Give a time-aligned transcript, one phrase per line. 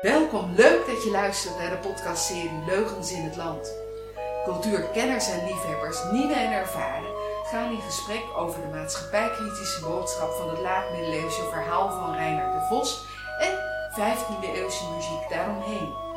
[0.00, 3.74] Welkom, leuk dat je luistert naar de podcastserie Leugens in het Land.
[4.44, 7.10] Cultuurkenners en liefhebbers, nieuwe en ervaren,
[7.44, 13.04] gaan in gesprek over de maatschappijkritische boodschap van het laat-middeleeuwse verhaal van Reinhard de Vos
[13.40, 13.58] en
[13.92, 16.09] 15e eeuwse muziek daaromheen.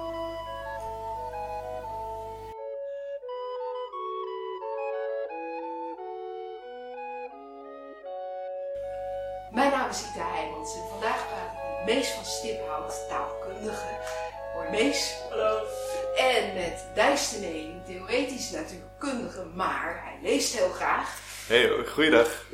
[17.93, 21.21] Theoretisch natuurkundige, maar hij leest heel graag.
[21.47, 22.45] Hey, goeiedag.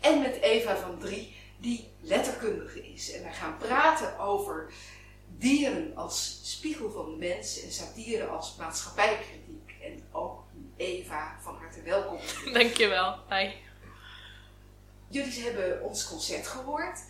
[0.00, 3.12] En met Eva van Drie, die letterkundige is.
[3.12, 4.72] En wij gaan praten over
[5.26, 9.72] dieren als spiegel van de mens en satire als maatschappijkritiek.
[9.82, 10.42] En ook
[10.76, 12.18] Eva, van harte welkom.
[12.52, 13.18] Dankjewel.
[13.28, 13.50] Hi.
[15.08, 17.00] Jullie hebben ons concert gehoord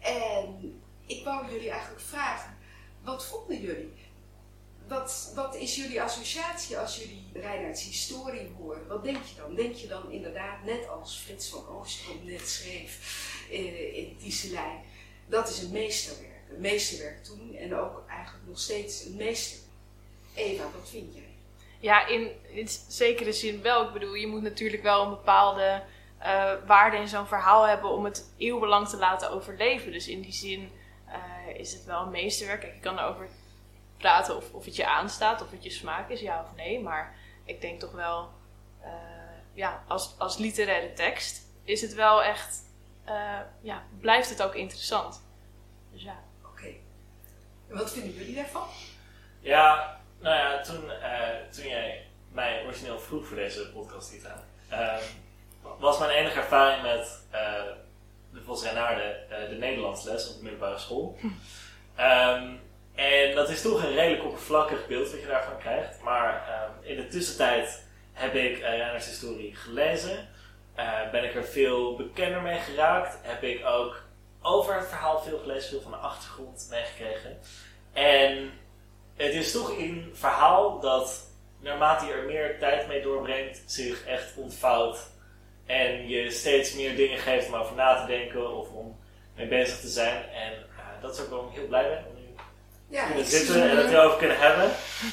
[0.00, 2.56] en ik wou jullie eigenlijk vragen,
[3.02, 4.03] wat vonden jullie?
[4.88, 8.86] Wat, is jullie associatie als jullie Reinhard's historie horen?
[8.86, 9.54] Wat denk je dan?
[9.54, 12.98] Denk je dan inderdaad, net als Frits van Oostrom net schreef
[13.50, 14.80] eh, in Tieselijn,
[15.26, 16.42] dat is een meesterwerk.
[16.54, 19.58] Een meesterwerk toen en ook eigenlijk nog steeds een meester.
[20.34, 21.34] Eva, wat vind jij?
[21.80, 23.86] Ja, in, in zekere zin wel.
[23.86, 25.82] Ik bedoel, je moet natuurlijk wel een bepaalde
[26.20, 29.92] uh, waarde in zo'n verhaal hebben om het eeuwenlang te laten overleven.
[29.92, 30.70] Dus in die zin
[31.08, 32.60] uh, is het wel een meesterwerk.
[32.60, 33.28] Kijk, je kan erover
[33.96, 36.80] praten of, of het je aanstaat, of het je smaak is, ja of nee.
[36.80, 37.14] Maar
[37.44, 38.30] ik denk toch wel,
[38.82, 38.88] uh,
[39.52, 42.62] ja, als, als literaire tekst is het wel echt,
[43.60, 45.26] ja, blijft het ook interessant.
[45.92, 46.22] Dus ja.
[46.42, 46.50] Oké.
[46.50, 46.80] Okay.
[47.68, 48.68] En wat vinden jullie daarvan?
[49.40, 50.90] Ja, nou ja, toen,
[51.50, 54.44] toen jij mij origineel vroeg voor deze podcast, Tita,
[55.78, 57.62] was mijn enige ervaring met uh,
[58.32, 61.18] de Vos Renaarde uh, de Nederlandsles op de middelbare school.
[61.98, 62.60] Um,
[62.94, 66.00] en dat is toch een redelijk oppervlakkig beeld wat je daarvan krijgt.
[66.02, 67.82] Maar um, in de tussentijd
[68.12, 70.28] heb ik uh, Reiners historie gelezen.
[71.12, 73.18] ben ik er veel bekender mee geraakt.
[73.22, 74.02] Heb ik ook
[74.42, 77.38] over het verhaal veel gelezen, veel van de achtergrond meegekregen.
[77.92, 78.50] En
[79.16, 84.36] het is toch een verhaal dat naarmate je er meer tijd mee doorbrengt, zich echt
[84.36, 84.98] ontvouwt
[85.66, 88.98] en je steeds meer dingen geeft om over na te denken of om
[89.36, 90.24] mee bezig te zijn.
[90.30, 92.13] En uh, dat is ook ik heel blij ben
[92.94, 94.70] ja, kunnen zitten en het erover kunnen hebben.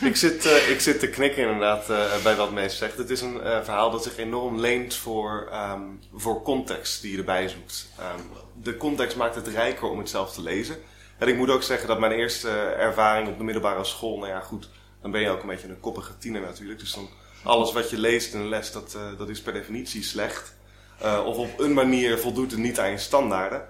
[0.10, 2.98] ik, zit, uh, ik zit te knikken inderdaad uh, bij wat Mees zegt.
[2.98, 7.48] Het is een verhaal dat zich enorm leent voor, um, voor context die je erbij
[7.48, 7.90] zoekt.
[8.00, 8.30] Um,
[8.64, 10.76] de context maakt het rijker om het zelf te lezen.
[11.18, 14.40] En ik moet ook zeggen dat mijn eerste ervaring op de middelbare school, nou ja
[14.40, 14.70] goed,
[15.02, 16.80] dan ben je ook een beetje een koppige tiener natuurlijk.
[16.80, 17.10] Dus dan
[17.44, 20.56] alles wat je leest in een les, dat, uh, dat is per definitie slecht.
[21.04, 23.68] Uh, of op een manier voldoet het niet aan je standaarden.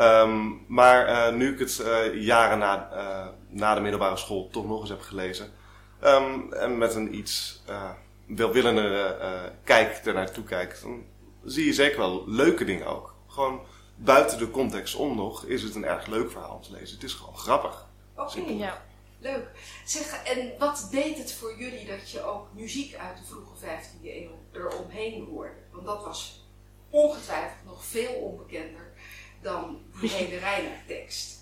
[0.00, 1.82] Um, maar uh, nu ik het
[2.14, 2.90] jaren na,
[3.48, 5.52] na de middelbare school toch nog eens heb gelezen.
[6.04, 7.62] Um, en met een iets
[8.26, 11.04] welwillendere kijk ernaartoe kijk, dan
[11.44, 13.14] zie je zeker wel leuke dingen ook.
[13.26, 13.60] Gewoon
[13.96, 16.94] buiten de context om nog is het een erg leuk verhaal om te lezen.
[16.94, 17.86] Het is gewoon grappig.
[18.16, 18.86] Oké, okay, ja.
[19.20, 19.50] Leuk.
[19.84, 24.02] Zeg, en wat deed het voor jullie dat je ook muziek uit de vroege 15e
[24.02, 25.54] eeuw eromheen hoorde?
[25.72, 26.46] Want dat was
[26.90, 28.87] ongetwijfeld nog veel onbekender
[29.42, 31.38] dan die hele Reiner-tekst.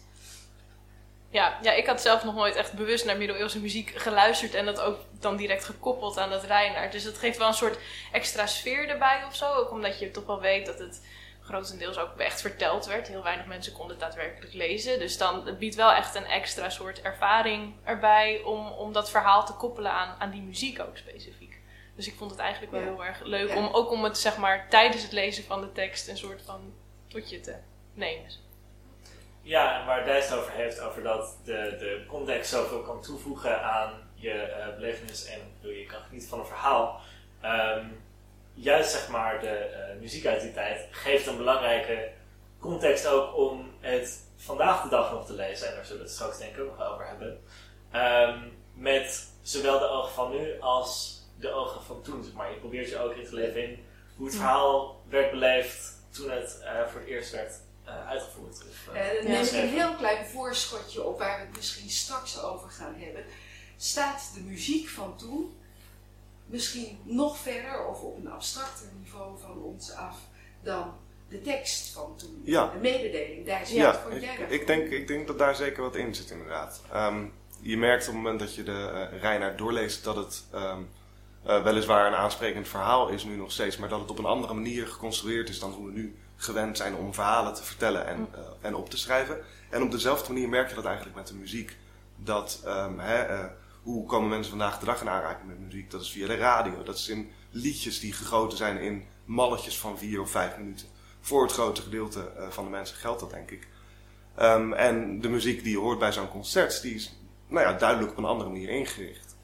[1.30, 4.80] Ja, ja, ik had zelf nog nooit echt bewust naar middeleeuwse muziek geluisterd en dat
[4.80, 6.90] ook dan direct gekoppeld aan het Reiner.
[6.90, 7.78] Dus dat geeft wel een soort
[8.12, 9.52] extra sfeer erbij of zo.
[9.52, 11.06] Ook omdat je toch wel weet dat het
[11.42, 13.08] grotendeels ook echt verteld werd.
[13.08, 14.98] Heel weinig mensen konden het daadwerkelijk lezen.
[14.98, 19.46] Dus dan het biedt wel echt een extra soort ervaring erbij om, om dat verhaal
[19.46, 21.60] te koppelen aan, aan die muziek ook specifiek.
[21.96, 24.68] Dus ik vond het eigenlijk wel heel erg leuk om ook om het zeg maar
[24.68, 26.74] tijdens het lezen van de tekst een soort van
[27.08, 27.56] tot je te
[27.96, 28.30] nemen.
[29.42, 33.92] Ja, en waar Dijs over heeft, over dat de, de context zoveel kan toevoegen aan
[34.14, 37.00] je uh, belevenis en je kan genieten van een verhaal.
[37.44, 38.04] Um,
[38.54, 42.10] juist zeg maar de uh, muziek uit die tijd geeft een belangrijke
[42.60, 45.68] context ook om het vandaag de dag nog te lezen.
[45.68, 47.40] En daar zullen we het straks denk ik ook nog over hebben.
[47.94, 52.24] Um, met zowel de ogen van nu als de ogen van toen.
[52.24, 53.84] Zeg maar je probeert je ook in te leven in
[54.16, 58.64] hoe het verhaal werd beleefd toen het uh, voor het eerst werd uh, uitgevoerd.
[58.68, 62.42] Of, uh, dan neem ik een heel klein voorschotje op waar we het misschien straks
[62.42, 63.24] over gaan hebben.
[63.76, 65.56] Staat de muziek van toen
[66.46, 70.18] misschien nog verder of op een abstracter niveau van ons af
[70.62, 70.94] dan
[71.28, 72.42] de tekst van toen.
[72.44, 72.70] Ja.
[72.70, 73.46] De mededeling.
[73.46, 76.30] Daar zit ja, jij ik, ik, denk, ik denk dat daar zeker wat in zit
[76.30, 76.82] inderdaad.
[76.94, 80.88] Um, je merkt op het moment dat je de uh, Reinaard doorleest dat het um,
[81.46, 84.54] uh, weliswaar een aansprekend verhaal is nu nog steeds, maar dat het op een andere
[84.54, 88.38] manier geconstrueerd is dan hoe we nu gewend zijn om verhalen te vertellen en, uh,
[88.60, 89.38] en op te schrijven.
[89.70, 91.76] En op dezelfde manier merk je dat eigenlijk met de muziek.
[92.16, 93.44] Dat, ehm, hè, eh,
[93.82, 95.90] hoe komen mensen vandaag de dag in aanraking met muziek?
[95.90, 96.82] Dat is via de radio.
[96.82, 100.86] Dat is in liedjes die gegoten zijn in malletjes van vier of vijf minuten.
[101.20, 103.68] Voor het grote gedeelte eh, van de mensen geldt dat, denk ik.
[104.34, 107.18] Ehm, en de muziek die je hoort bij zo'n concert, die is
[107.48, 109.36] nou ja, duidelijk op een andere manier ingericht.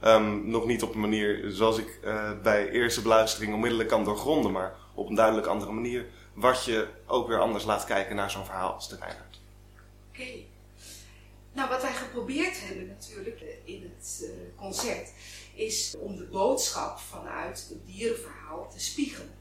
[0.00, 4.52] Ehm, nog niet op een manier zoals ik eh, bij eerste beluistering onmiddellijk kan doorgronden,
[4.52, 6.06] maar op een duidelijk andere manier.
[6.38, 9.40] Wat je ook weer anders laat kijken naar zo'n verhaal als de Reinhard.
[10.08, 10.28] Oké.
[11.52, 15.10] Nou, wat wij geprobeerd hebben natuurlijk in het uh, concert,
[15.54, 19.34] is om de boodschap vanuit het dierenverhaal te spiegelen.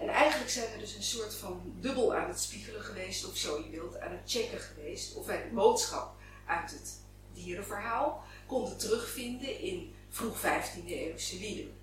[0.00, 3.58] En eigenlijk zijn we dus een soort van dubbel aan het spiegelen geweest, of zo
[3.58, 6.14] je wilt, aan het checken geweest, of wij de boodschap
[6.46, 6.92] uit het
[7.32, 11.76] dierenverhaal konden terugvinden in vroeg 15e eeuwse lieden.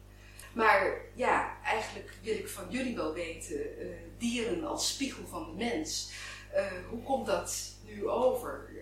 [0.54, 3.86] Maar ja, eigenlijk wil ik van jullie wel weten, uh,
[4.18, 6.12] dieren als spiegel van de mens.
[6.56, 8.70] Uh, hoe komt dat nu over?
[8.70, 8.82] Uh,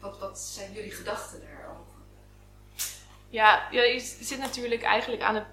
[0.00, 1.94] wat, wat zijn jullie gedachten daarover?
[3.28, 5.44] Ja, je zit natuurlijk eigenlijk aan het,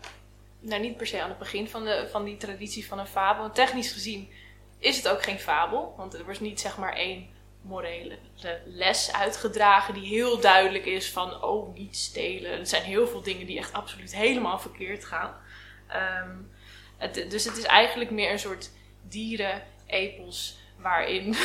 [0.59, 3.51] nou niet per se aan het begin van, de, van die traditie van een fabel.
[3.51, 4.29] Technisch gezien
[4.77, 7.29] is het ook geen fabel, want er was niet zeg maar één
[7.61, 8.17] morele
[8.65, 12.51] les uitgedragen die heel duidelijk is van oh niet stelen.
[12.51, 15.35] Er zijn heel veel dingen die echt absoluut helemaal verkeerd gaan.
[16.23, 16.51] Um,
[16.97, 18.71] het, dus het is eigenlijk meer een soort
[19.09, 21.35] dieren-epos waarin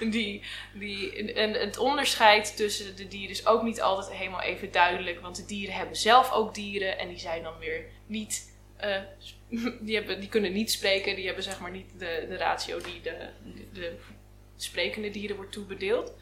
[0.10, 0.42] die,
[0.74, 5.20] die, en het onderscheid tussen de dieren is ook niet altijd helemaal even duidelijk.
[5.20, 8.50] Want de dieren hebben zelf ook dieren en die zijn dan weer niet.
[8.84, 8.96] Uh,
[9.80, 13.00] die, hebben, die kunnen niet spreken, die hebben zeg maar niet de, de ratio die
[13.00, 13.96] de, de, de
[14.56, 16.12] sprekende dieren wordt toebedeeld.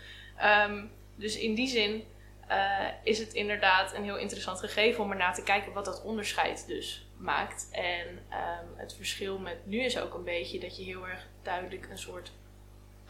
[0.69, 2.05] Um, dus in die zin
[2.51, 6.65] uh, is het inderdaad een heel interessant gegeven om er te kijken wat dat onderscheid
[6.67, 7.69] dus maakt.
[7.71, 11.89] En um, het verschil met nu is ook een beetje dat je heel erg duidelijk
[11.91, 12.33] een soort.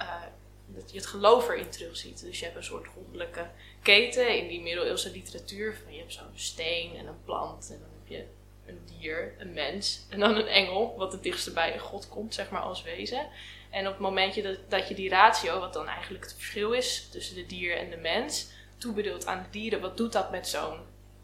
[0.01, 0.23] Uh,
[0.67, 2.21] dat je het geloof erin terugziet.
[2.21, 3.51] Dus je hebt een soort goddelijke
[3.83, 5.77] keten in die middeleeuwse literatuur.
[5.85, 8.25] Van je hebt zo'n steen en een plant en dan heb je
[8.67, 12.51] een dier, een mens en dan een engel, wat het dichtst bij God komt, zeg
[12.51, 13.29] maar, als wezen.
[13.71, 17.09] En op het momentje dat, dat je die ratio, wat dan eigenlijk het verschil is
[17.09, 20.79] tussen de dier en de mens, toebedeelt aan de dieren, wat doet dat met zo'n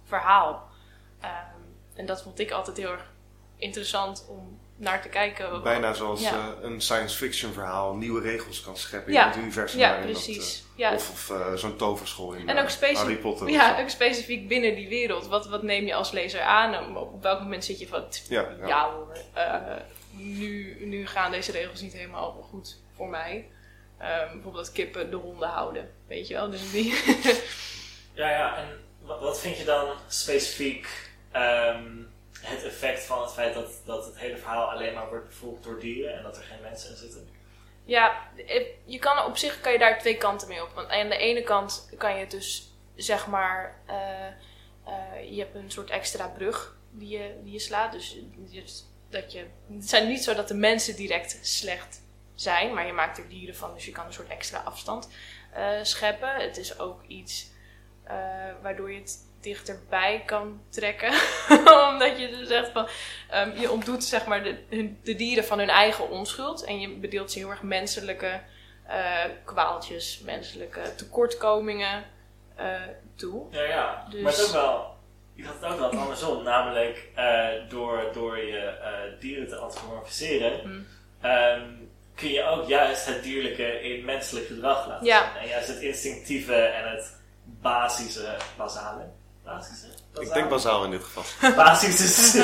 [0.04, 0.68] verhaal?
[1.24, 1.55] Um,
[1.96, 3.12] en dat vond ik altijd heel erg
[3.56, 5.62] interessant om naar te kijken.
[5.62, 6.32] Bijna zoals ja.
[6.32, 9.22] uh, een science fiction verhaal nieuwe regels kan scheppen ja.
[9.22, 9.78] in het universum.
[9.78, 10.36] Ja, precies.
[10.36, 10.94] Dat, uh, ja.
[10.94, 13.48] Of, of uh, zo'n toverschool in en ook Harry Potter.
[13.48, 15.26] Ja, ook specifiek binnen die wereld.
[15.26, 16.96] Wat, wat neem je als lezer aan?
[16.96, 18.66] Op, op welk moment zit je van, ja, ja.
[18.66, 19.16] ja hoor,
[20.10, 23.48] nu, nu gaan deze regels niet helemaal goed voor mij.
[24.00, 26.50] Um, bijvoorbeeld dat kippen de honden houden, weet je wel.
[26.50, 26.94] Dus die
[28.14, 28.68] ja, ja, en
[29.18, 31.05] wat vind je dan specifiek
[31.36, 35.64] um, het effect van het feit dat, dat het hele verhaal alleen maar wordt bevolkt
[35.64, 37.28] door dieren en dat er geen mensen in zitten?
[37.84, 38.28] Ja,
[38.84, 40.72] je kan op zich kan je daar twee kanten mee op.
[40.74, 43.94] Want aan de ene kant kan je dus zeg maar, uh,
[44.88, 47.92] uh, je hebt een soort extra brug die je, die je slaat.
[47.92, 48.18] Dus
[49.10, 52.00] dat je, het zijn niet zo dat de mensen direct slecht
[52.34, 55.08] zijn, maar je maakt er dieren van, dus je kan een soort extra afstand
[55.82, 56.34] scheppen.
[56.34, 57.50] Het is ook iets
[58.62, 61.12] waardoor je het dichterbij kan trekken.
[61.92, 62.88] Omdat je dus zegt van,
[63.34, 64.56] um, je ontdoet zeg maar de,
[65.02, 68.40] de, dieren van hun eigen onschuld en je bedeelt ze heel erg menselijke
[68.88, 72.04] uh, kwaaltjes, menselijke tekortkomingen
[73.14, 73.46] toe.
[73.50, 74.06] Ja, ja.
[74.10, 74.94] Dus, maar het ook wel
[75.34, 78.74] je had het ook wel andersom, namelijk uh, door, door je
[79.20, 80.86] dieren te anthropomorfiseren, mm.
[81.30, 85.32] um, kun je ook juist het dierlijke in menselijk gedrag laten ja.
[85.32, 85.42] zien.
[85.42, 89.08] En juist het instinctieve en het basische, basale.
[89.46, 89.92] Basale?
[90.18, 91.54] Ik denk basaal in dit geval.
[91.54, 92.34] Basis is.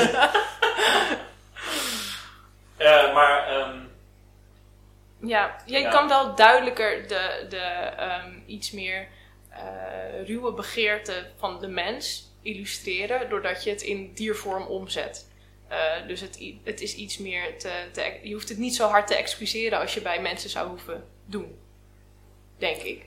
[2.77, 3.59] uh, maar.
[3.59, 3.91] Um,
[5.19, 5.89] ja, je ja.
[5.89, 7.91] kan wel duidelijker de, de
[8.25, 9.07] um, iets meer
[10.25, 15.31] ruwe begeerte van de mens illustreren doordat je het in diervorm omzet.
[15.71, 19.07] Uh, dus het, het is iets meer te, te, Je hoeft het niet zo hard
[19.07, 21.59] te excuseren als je bij mensen zou hoeven doen.
[22.57, 23.05] Denk ik.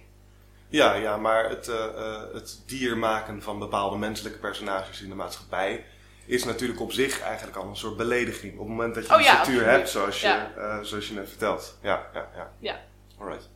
[0.68, 5.14] Ja, ja maar het, uh, uh, het dier maken van bepaalde menselijke personages in de
[5.14, 5.84] maatschappij
[6.26, 8.52] is natuurlijk op zich eigenlijk al een soort belediging.
[8.52, 10.82] Op het moment dat je oh, een ja, structuur hebt, zoals je, ja.
[10.82, 11.78] zoals je net vertelt.
[11.82, 12.50] Ja, ja, ja.
[12.58, 12.80] ja.
[13.18, 13.48] Alright.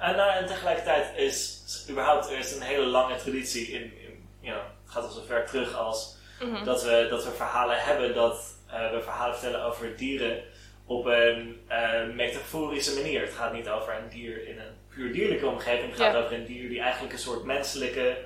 [0.00, 3.92] En, nou, en tegelijkertijd is überhaupt er is een hele lange traditie in,
[4.40, 6.64] you know, het gaat al zo ver terug als mm -hmm.
[6.64, 10.42] dat, we, dat we verhalen hebben dat uh, we verhalen vertellen over dieren
[10.86, 13.20] op een uh, metaforische manier.
[13.20, 15.96] Het gaat niet over een dier in een puur dierlijke omgeving.
[15.96, 16.18] Gaat ja.
[16.18, 18.18] over een dier die eigenlijk een soort menselijke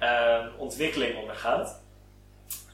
[0.00, 1.80] uh, ontwikkeling ondergaat.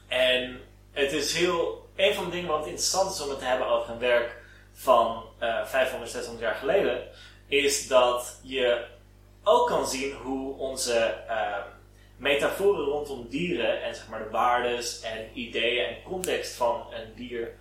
[0.07, 0.61] En
[0.91, 1.87] het is heel.
[1.95, 4.37] Een van de dingen wat interessant is om het te hebben over een werk
[4.73, 5.23] van
[5.65, 7.07] 500, 600 jaar geleden,
[7.47, 8.85] is dat je
[9.43, 11.67] ook kan zien hoe onze ehm,
[12.17, 17.51] metaforen rondom dieren en zeg maar de waardes en ideeën en context van een dier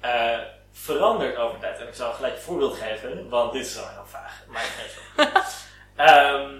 [0.00, 0.38] eh,
[0.72, 1.78] verandert over tijd.
[1.80, 4.44] En ik zal gelijk een voorbeeld geven, want dit is wel heel vaag.
[4.46, 4.66] Maar
[5.96, 6.50] Ehm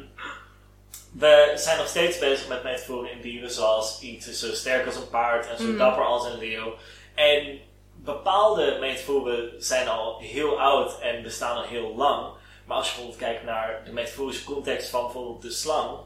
[1.13, 4.97] we zijn nog steeds bezig met metaforen in dieren, zoals iets is zo sterk als
[4.97, 5.79] een paard en zo Mm.
[5.79, 6.75] dapper als een leeuw.
[7.15, 7.61] En
[7.95, 12.27] bepaalde metaforen zijn al heel oud en bestaan al heel lang.
[12.65, 15.99] Maar als je bijvoorbeeld kijkt naar de metaforische context van bijvoorbeeld de slang,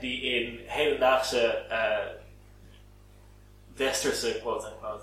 [0.00, 2.06] die in hedendaagse eh
[3.76, 5.02] westerse quote-unquote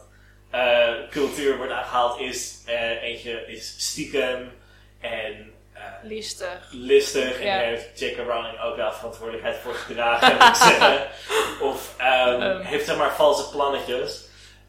[1.09, 4.51] cultuur wordt aangehaald, is eh, eentje is stiekem
[4.99, 6.67] en eh, Listig.
[6.71, 7.39] listig.
[7.39, 7.57] En Ja.
[7.57, 8.17] daar heeft J.K.
[8.17, 11.07] Rowling ook wel verantwoordelijkheid voor gedragen, moet ik zeggen.
[11.69, 12.61] Of ehm, Ehm.
[12.61, 14.23] heeft zeg maar valse plannetjes.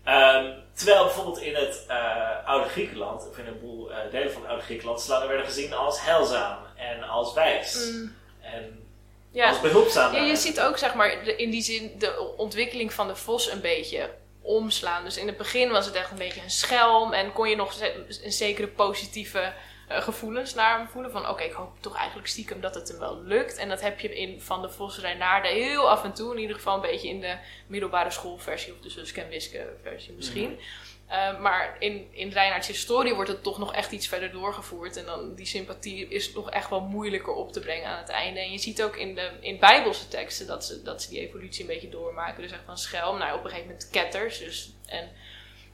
[0.04, 4.40] Ehm, terwijl bijvoorbeeld in het eh, oude Griekenland, of in een boel eh, delen van
[4.42, 7.74] het oude Griekenland, slangen werden gezien als heilzaam en als wijs.
[7.90, 8.84] Mm, En
[9.30, 9.48] ja.
[9.48, 10.14] als behulpzaam.
[10.14, 13.50] Ja, je ziet ook zeg maar de- in die zin de ontwikkeling van de vos
[13.50, 14.10] een beetje
[14.46, 15.04] omslaan.
[15.04, 17.80] Dus in het begin was het echt een beetje een schelm en kon je nog
[18.22, 19.52] een zekere positieve
[19.88, 21.10] eh, gevoelens naar hem voelen.
[21.10, 23.56] Van oké, ik hoop toch eigenlijk stiekem dat het hem wel lukt.
[23.56, 25.00] En dat heb je in Van de Vos
[25.42, 27.36] heel af en toe, in ieder geval een beetje in de
[27.66, 30.58] middelbare schoolversie of de Suske Wiske versie misschien.
[31.06, 34.96] Eh, maar in, in Reinaard's historie wordt het toch nog echt iets verder doorgevoerd.
[34.96, 38.40] En dan die sympathie is nog echt wel moeilijker op te brengen aan het einde.
[38.40, 41.60] En je ziet ook in, de, in bijbelse teksten dat ze, dat ze die evolutie
[41.60, 42.42] een beetje doormaken.
[42.42, 44.38] Dus echt van schelm naar op een gegeven moment ketters.
[44.38, 45.10] Dus, en,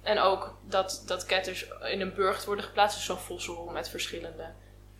[0.02, 2.96] en ook dat, dat ketters in een burcht worden geplaatst.
[2.96, 4.52] Dus zo'n vossel met verschillende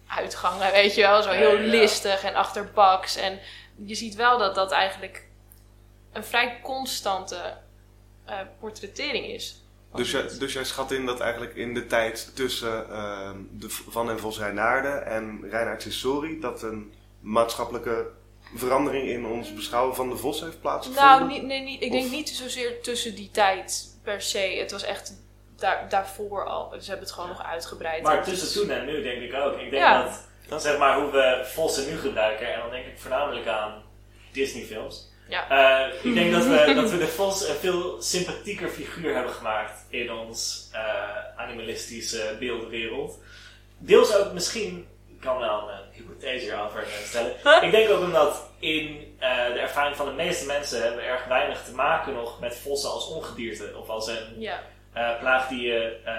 [0.06, 1.22] uitgangen, weet je wel.
[1.22, 3.16] Zo heel listig en achterbaks.
[3.16, 3.40] En
[3.84, 5.28] je ziet wel dat dat eigenlijk
[6.12, 7.56] een vrij constante
[8.24, 9.61] eh, portrettering is.
[9.94, 14.10] Dus jij, dus jij schat in dat eigenlijk in de tijd tussen ehm, de Van
[14.10, 18.06] en Vos Reinaarden en Reinaard's historie, dat een maatschappelijke
[18.54, 21.10] verandering in ons beschouwen van de Vos heeft plaatsgevonden?
[21.18, 24.38] Nou, niet, nee, niet, ik denk Of- niet zozeer tussen die tijd per se.
[24.38, 25.14] Het was echt
[25.56, 26.70] daar, daarvoor al.
[26.80, 28.02] Ze hebben het gewoon nog uitgebreid.
[28.02, 29.52] Maar tussen toen en nu denk ik ook.
[29.52, 30.18] Ik denk Ja.
[30.48, 33.82] dat, zeg maar, hoe we vossen nu gebruiken, en dan denk ik voornamelijk aan
[34.32, 35.10] Disney films.
[35.28, 35.48] Ja.
[35.48, 39.84] Eh, ik denk dat we, dat we de vos een veel sympathieker figuur hebben gemaakt
[39.88, 40.82] in ons eh,
[41.36, 43.18] animalistische beeldwereld.
[43.78, 47.62] Deels ook misschien, ik kan wel een hypothese hierover stellen.
[47.62, 51.24] ik denk ook omdat in eh, de ervaring van de meeste mensen hebben we erg
[51.24, 53.72] weinig te maken nog met vossen als ongedierte.
[53.76, 54.62] Of als een Ja.
[54.92, 56.12] Eh, plaag die, je, eh,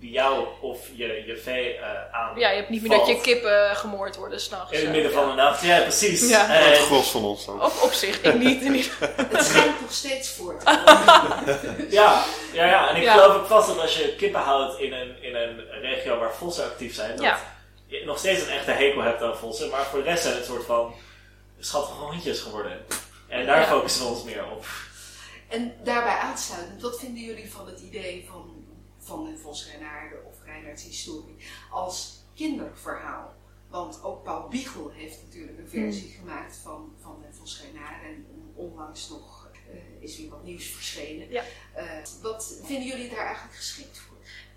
[0.00, 2.38] die jou of je, je vee eh aan.
[2.38, 4.72] ja, je hebt niet meer dat je kippen gemoord worden s'nachts.
[4.72, 5.18] In het midden ja.
[5.18, 6.28] van de nacht, ja precies.
[6.28, 6.54] Ja.
[6.54, 7.62] En- Het gros van ons dan.
[7.64, 8.62] Op, op zich, ik niet.
[8.62, 9.08] in ieder geval.
[9.36, 11.90] Het schijnt nog steeds voor te komen.
[11.90, 13.12] ja, ja, ja, en ik Ja.
[13.12, 16.64] geloof ook vast dat als je kippen houdt in een, in een regio waar vossen
[16.64, 17.38] actief zijn, dat Ja.
[17.86, 20.42] je nog steeds een echte hekel hebt aan vossen, maar voor de rest zijn het
[20.46, 20.94] een soort van
[21.60, 22.84] schattige hondjes geworden.
[23.28, 23.66] En daar Ja.
[23.66, 24.64] focussen we ons meer op.
[25.56, 28.66] En daarbij aansluitend, wat vinden jullie van het idee van
[28.98, 29.70] Van Vos
[30.26, 31.36] of Reinaerts historie
[31.70, 33.34] als kinderverhaal?
[33.68, 37.62] Want ook Paul Biegel heeft natuurlijk een versie gemaakt van Van den Vos
[38.04, 41.30] en onlangs nog eh, is weer wat nieuws verschenen.
[41.30, 41.42] Ja.
[41.74, 41.84] Eh,
[42.22, 44.16] wat vinden jullie daar eigenlijk geschikt voor?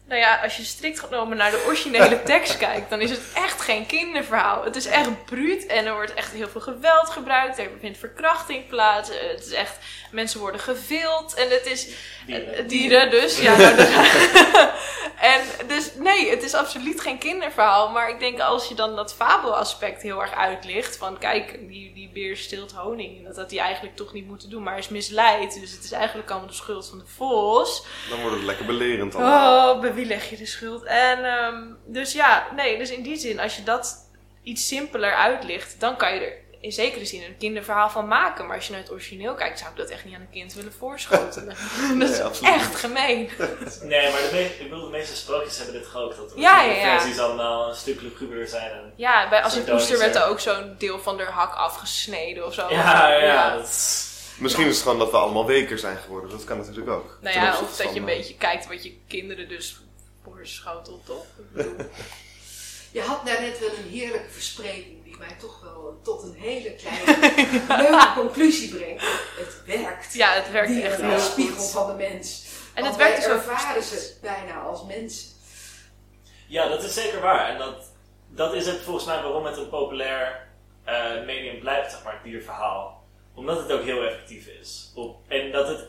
[0.10, 3.62] Nou ja, als je strikt genomen naar de originele tekst kijkt, dan is het echt
[3.62, 4.64] geen kinderverhaal.
[4.64, 7.58] Het is echt bruut en er wordt echt heel veel geweld gebruikt.
[7.58, 9.10] Er vindt verkrachting plaats.
[9.10, 9.78] eh, Het is echt,
[10.12, 11.88] mensen worden gevild en het is
[12.26, 12.54] Dieren.
[12.54, 13.58] Eh, Dieren dus, ja.
[13.58, 13.88] nou, dat-
[15.34, 17.90] en dus nee, het is absoluut geen kinderverhaal.
[17.90, 20.98] Maar ik denk als je dan dat fabelaspect heel erg uitlicht.
[20.98, 23.18] Van kijk, die, die beer stilt honing.
[23.18, 24.64] En dat had hij eigenlijk toch niet moeten doen.
[24.64, 25.60] Maar hij is misleid.
[25.62, 27.86] Dus het is eigenlijk allemaal de schuld van de vos.
[28.10, 29.74] Dan wordt het lekker belerend allemaal.
[29.76, 30.84] Oh, bij wie leg je de schuld?
[30.84, 34.08] En ehm, dus ja, nee, dus in die zin, als je dat
[34.44, 38.46] iets simpeler uitlicht, dan kan je er in zekere zin een kinderverhaal van maken.
[38.48, 40.54] Maar als je naar het origineel kijkt, zou ik dat echt niet aan een kind
[40.54, 41.56] willen voorschotelen.
[42.00, 43.30] dat is Nee, echt gemeen.
[43.84, 46.16] Nee, maar de, me- ik bedoel, de meeste sprookjes hebben dit ook.
[46.16, 47.00] Dat de Ja, ja, ja.
[47.00, 48.72] versies allemaal een stuk luguber zijn.
[48.72, 52.46] En, Ja, bij Als een poester werd er ook zo'n deel van haar hak afgesneden
[52.46, 52.70] of zo.
[52.70, 54.08] ja, ja, ja, dat is...
[54.38, 56.30] Misschien is het gewoon dat we allemaal weker zijn geworden.
[56.30, 57.18] Dat kan natuurlijk ook.
[57.22, 59.78] Nou ja, of dat je een beetje kijkt wat je kinderen dus
[60.24, 61.24] voorschotelt, toch?
[61.24, 61.76] Ik bedoel,
[62.92, 67.20] Je had daarnet wel een heerlijke verspreking mij toch wel tot een hele kleine
[67.90, 69.04] leuke conclusie brengt.
[69.38, 70.14] Het werkt.
[70.14, 72.48] ja, het werkt Die echt een spiegel van de mens.
[72.74, 75.30] En het werkt dus ervaren ze bijna als mensen.
[76.48, 77.50] Ja, dat is zeker waar.
[77.50, 77.92] En dat,
[78.28, 80.48] dat is het volgens mij waarom het een populair
[80.84, 83.04] eh, medium blijft, zeg maar, het dierverhaal.
[83.34, 84.92] Omdat het ook heel effectief is.
[84.96, 85.86] Op, en dat het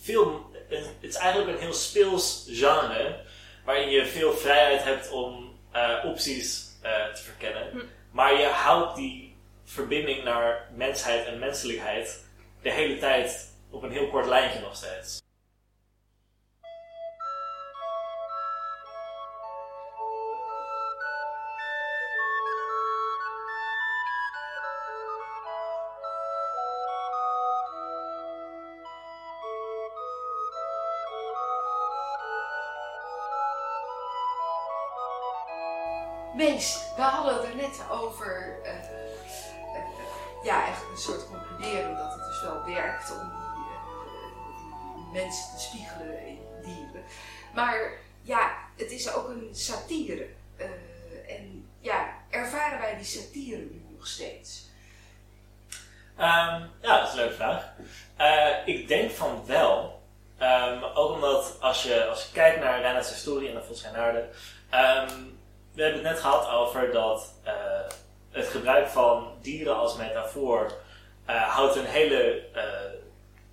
[0.00, 0.54] veel...
[0.68, 3.20] Het is eigenlijk een heel speels genre,
[3.64, 7.70] waarin je veel vrijheid hebt om eh, opties eh, te verkennen.
[7.70, 7.78] Hm.
[8.16, 12.24] Maar je houdt die verbinding naar mensheid en menselijkheid
[12.62, 15.25] de hele tijd op een heel kort lijntje nog steeds.
[36.36, 39.84] Mees, we hadden het er net over, eh, eh,
[40.42, 45.56] ja, eigenlijk een soort concluderen dat het dus wel werkt om die, eh, die mensen
[45.56, 47.04] te spiegelen in dieren.
[47.54, 50.28] Maar ja, het is ook een satire.
[51.28, 54.68] En ja, ervaren wij die satire nu nog steeds?
[56.16, 57.72] Ehm, ja, dat is een leuke vraag.
[58.64, 60.02] Ik denk van wel.
[60.38, 64.28] Ehm, ook omdat als je, als je kijkt naar Reinhard's historie en de
[64.70, 65.34] ehm
[65.76, 67.54] we hebben het net gehad over dat eh,
[68.30, 70.72] het gebruik van dieren als metafoor
[71.24, 72.62] eh, houdt een hele eh,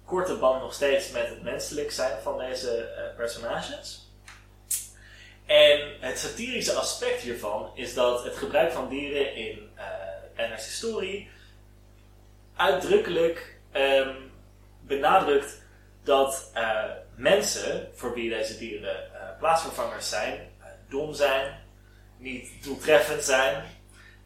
[0.05, 4.11] korte band nog steeds met het menselijk zijn van deze personages.
[5.45, 9.69] En het satirische aspect hiervan is dat het gebruik van dieren in
[10.35, 11.29] Reinhard's historie
[12.55, 14.15] uitdrukkelijk ehm,
[14.81, 15.61] benadrukt
[16.03, 16.51] dat
[17.15, 20.51] mensen, voor wie deze dieren plaatsvervangers zijn,
[20.89, 21.62] dom zijn,
[22.23, 23.63] niet doeltreffend zijn,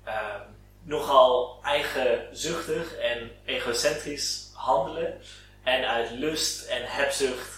[0.03, 0.41] ehm,
[0.83, 5.21] nogal eigenzuchtig en egocentrisch handelen
[5.63, 7.55] en uit lust en hebzucht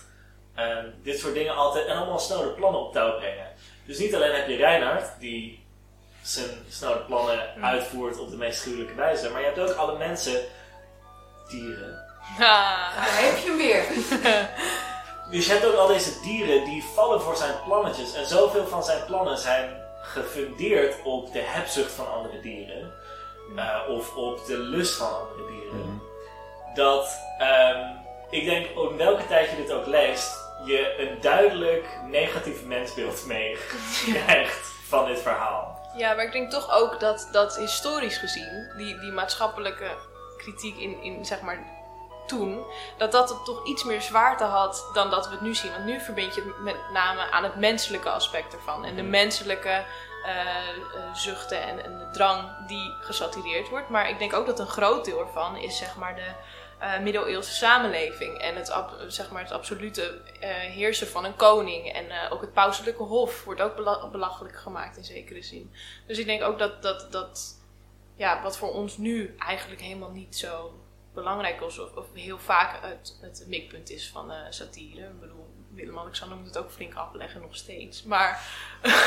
[0.56, 3.48] ehm, dit soort dingen altijd en allemaal snelle plannen op touw brengen.
[3.86, 5.66] Dus niet alleen heb je Reinhard die
[6.22, 7.66] zijn snelle plannen Mm.
[7.66, 10.42] uitvoert op de meest gruwelijke wijze, maar je hebt ook alle mensen,
[11.50, 12.08] dieren,
[12.40, 12.96] Ah.
[12.96, 13.86] Daar heb je hem weer.
[15.32, 18.14] Dus je hebt ook al deze dieren die vallen voor zijn plannetjes.
[18.14, 19.70] En zoveel van zijn plannen zijn
[20.14, 22.94] gefundeerd op de hebzucht van andere dieren.
[23.56, 26.02] eh, of op de lust van andere dieren.
[26.74, 27.86] Dat ehm,
[28.30, 33.58] ik denk, in welke tijd je dit ook leest, je een duidelijk negatief mensbeeld mee
[34.14, 35.80] krijgt van dit verhaal.
[35.98, 39.90] Ja, maar ik denk toch ook dat, dat historisch gezien, die, die maatschappelijke
[40.38, 41.79] kritiek in, in zeg maar
[42.30, 42.66] toen,
[42.98, 45.72] dat dat het toch iets meer zwaarte had dan dat we het nu zien.
[45.72, 48.86] Want nu verbind je het met name aan het menselijke aspect ervan.
[48.86, 49.70] En de menselijke
[50.26, 53.90] eh, eh, zuchten en, en de drang die gesatireerd wordt.
[53.90, 56.32] Maar ik denk ook dat een groot deel ervan is zeg maar de
[56.80, 58.38] eh, middeleeuwse samenleving.
[58.38, 60.22] En het, ab- zeg maar het absolute
[60.72, 61.92] heersen van een koning.
[61.94, 65.74] En ook het pauselijke hof wordt ook bela- belachelijk gemaakt in zekere zin.
[66.08, 67.58] Dus ik denk ook dat, dat, dat
[68.16, 70.74] ja, wat voor ons nu eigenlijk helemaal niet zo
[71.20, 75.06] belangrijk of, of heel vaak het, het mikpunt is van eh, satire.
[75.08, 78.04] Ik bedoel, Willem-Alexander moet het ook flink afleggen, nog steeds.
[78.04, 78.42] Maar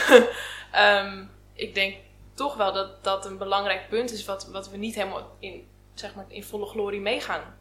[0.73, 1.97] ehm, ik denk
[2.35, 6.15] toch wel dat dat een belangrijk punt is wat, wat we niet helemaal in, zeg
[6.15, 7.61] maar, in volle glorie mee gaan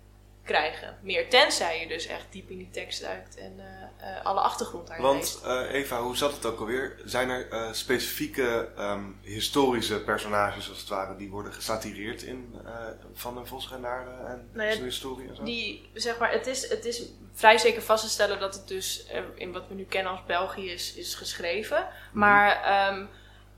[0.51, 0.97] krijgen.
[1.01, 4.87] Meer tenzij je dus echt diep in die tekst duikt en eh, eh, alle achtergrond
[4.87, 5.41] daar leest.
[5.41, 6.95] Want eh, Eva, hoe zat het ook alweer?
[7.05, 12.55] Zijn er specifieke ehm, historische personages als het ware die worden gesatireerd in
[13.13, 15.43] Van den Volksreinaarden en Nou ja, zijn historie en zo?
[15.43, 19.05] Die, zeg maar, het is, het is vrij zeker vast te stellen dat het dus
[19.35, 21.87] in wat we nu kennen als België is, is geschreven.
[22.13, 23.05] Maar ehm,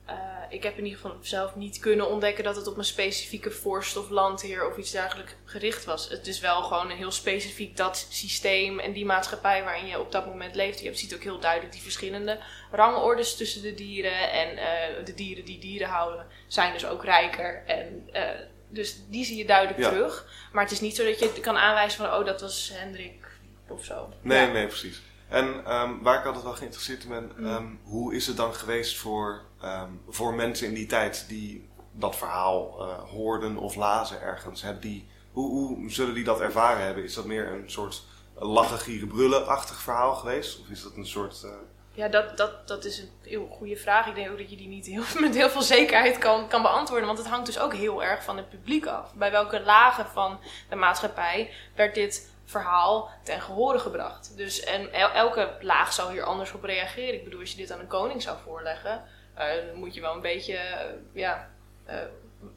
[0.05, 0.15] eh,
[0.49, 3.97] ik heb in ieder geval zelf niet kunnen ontdekken dat het op een specifieke vorst
[3.97, 6.09] of landheer of iets dergelijks gericht was.
[6.09, 10.11] Het is wel gewoon een heel specifiek dat systeem en die maatschappij waarin je op
[10.11, 10.79] dat moment leeft.
[10.79, 12.39] Je ziet ook heel duidelijk die verschillende
[12.71, 14.31] rangordes tussen de dieren.
[14.31, 17.63] En eh, de dieren die dieren houden zijn dus ook rijker.
[17.65, 18.29] En, eh,
[18.69, 19.89] dus die zie je duidelijk Ja.
[19.89, 20.25] terug.
[20.51, 23.25] Maar het is niet zo dat je kan aanwijzen van, oh, dat was Hendrik
[23.67, 24.09] of zo.
[24.21, 24.51] Nee, Ja.
[24.51, 25.01] nee, precies.
[25.33, 27.45] En ehm, waar ik altijd wel geïnteresseerd in ben, Mm.
[27.47, 32.15] ehm, hoe is het dan geweest voor, ehm, voor mensen in die tijd die dat
[32.15, 34.61] verhaal eh, hoorden of lazen ergens?
[34.61, 37.03] Hebben die, hoe, hoe zullen die dat ervaren hebben?
[37.03, 38.03] Is dat meer een soort
[38.35, 40.59] lachen, gieren, brullen-achtig verhaal geweest?
[40.59, 41.43] Of is dat een soort...
[41.43, 41.51] eh,
[41.93, 44.07] Ja, dat, dat, dat is een heel goede vraag.
[44.07, 47.07] Ik denk ook dat je die niet heel, met heel veel zekerheid kan, kan beantwoorden.
[47.07, 49.13] Want het hangt dus ook heel erg van het publiek af.
[49.13, 54.37] Bij welke lagen van de maatschappij werd dit verhaal ten gehore gebracht.
[54.37, 57.13] Dus en el- elke laag zou hier anders op reageren.
[57.13, 59.03] Ik bedoel, als je dit aan een koning zou voorleggen,
[59.35, 61.49] eh, dan moet je wel een beetje, eh, ja,
[61.85, 61.95] eh,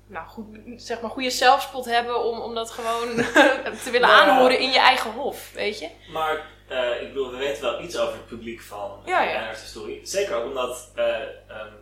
[0.07, 0.47] nou goed,
[0.77, 3.15] zeg maar goede zelfspot hebben om, om dat gewoon
[3.85, 5.91] te willen Nou aanhoren in je eigen hof, weet je?
[6.13, 6.55] Maar
[7.01, 9.55] ik bedoel, we weten wel iets over het publiek van Ja, ja.
[10.03, 11.73] Zeker ook omdat eh, ehm,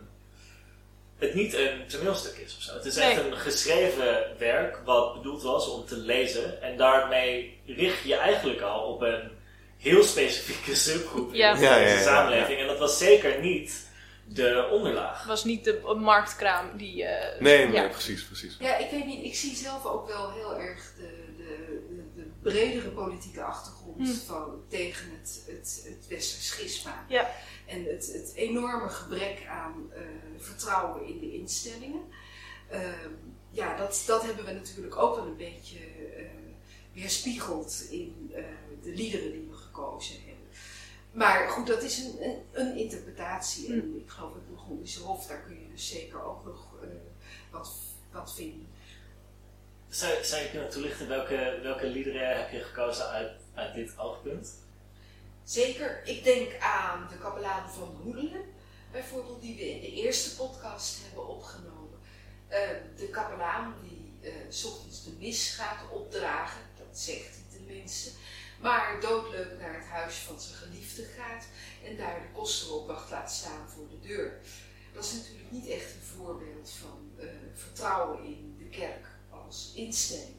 [1.17, 2.73] het niet een toneelstuk is of zo.
[2.73, 3.31] Het is echt Nee.
[3.31, 6.61] een geschreven werk wat bedoeld was om te lezen.
[6.61, 9.31] En daarmee richt je eigenlijk al op een
[9.77, 11.53] heel specifieke subgroep Ja.
[11.55, 12.59] in Ja, deze ja, ja, samenleving.
[12.59, 13.83] En dat was zeker niet
[14.27, 15.17] de onderlaag.
[15.17, 17.03] Het was niet de marktkraam die...
[17.03, 17.87] eh, Nee, nee, ja.
[17.87, 18.57] precies, precies.
[18.59, 19.25] Ja, ik weet niet.
[19.25, 24.25] Ik zie zelf ook wel heel erg de, de, de, de bredere politieke achtergrond Hm.
[24.27, 27.05] van, tegen het, het, het westers schisma.
[27.07, 27.29] Ja.
[27.65, 30.01] En het, het enorme gebrek aan eh,
[30.37, 32.01] vertrouwen in de instellingen.
[32.69, 33.11] Ehm,
[33.49, 36.35] ja, dat, dat hebben we natuurlijk ook wel een beetje eh
[36.95, 38.43] weerspiegeld in eh,
[38.83, 40.45] de liederen die we gekozen hebben.
[41.11, 43.73] Maar goed, dat is een, een, een interpretatie.
[43.73, 46.89] En ik geloof het Burgondische Hof, daar kun je dus zeker ook nog eh,
[47.51, 47.71] wat,
[48.11, 48.67] wat vinden.
[49.89, 54.53] Zou, zou je kunnen toelichten welke, welke liederen heb je gekozen uit, uit dit oogpunt?
[55.45, 58.45] Zeker, ik denk aan de kapelaan van Hoedelen,
[58.91, 61.99] bijvoorbeeld, die we in de eerste podcast hebben opgenomen.
[62.47, 62.59] Eh,
[62.97, 64.05] de kapelaan die
[64.49, 68.11] s ochtends de mis gaat opdragen, dat zegt hij tenminste,
[68.61, 71.45] maar doodleuk naar het huis van zijn geliefde gaat
[71.83, 74.39] en daar de kosteropwacht laat staan voor de deur.
[74.93, 80.35] Dat is natuurlijk niet echt een voorbeeld van eh, vertrouwen in de kerk als instelling.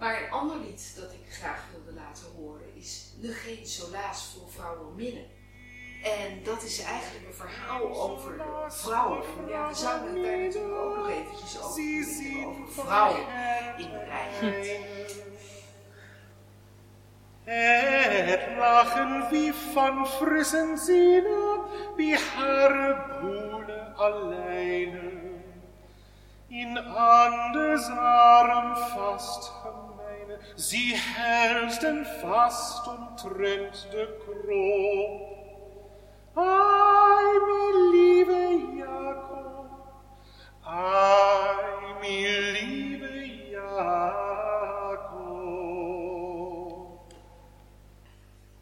[0.00, 4.50] Maar een ander lied dat ik graag wilde laten horen is Ne geen solaas voor
[4.50, 5.24] vrouwen minnen.
[6.02, 9.22] En dat is eigenlijk een verhaal over de vrouwen.
[9.38, 13.20] En ja, we zouden het daar natuurlijk ook nog eventjes over hebben, over vrouwen
[13.76, 14.78] in de reinheid.
[17.44, 21.60] Het lachen wie van frissen zinnen,
[21.96, 25.18] wie haar boene alleine.
[26.48, 29.52] In Andes arm vast
[30.56, 32.86] sie hältsten fast
[33.92, 35.28] de Krop.
[36.34, 38.42] Ai, mi lieve
[38.78, 39.70] Jakob,
[40.62, 42.16] ai, mi
[42.52, 43.14] lieve
[43.50, 44.30] Jakob.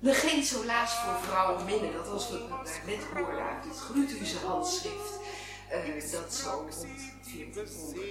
[0.00, 3.78] Ne geen solaas voor vrouwen minnen, dat was wat we daar net hoorden uit het
[3.78, 5.18] Gruthuse handschrift.
[5.70, 8.06] eh, dat zo rond 1400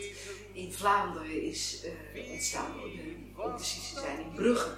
[0.53, 2.71] in Vlaanderen is eh, ontstaan,
[3.35, 4.69] om precies te zijn in Brugge.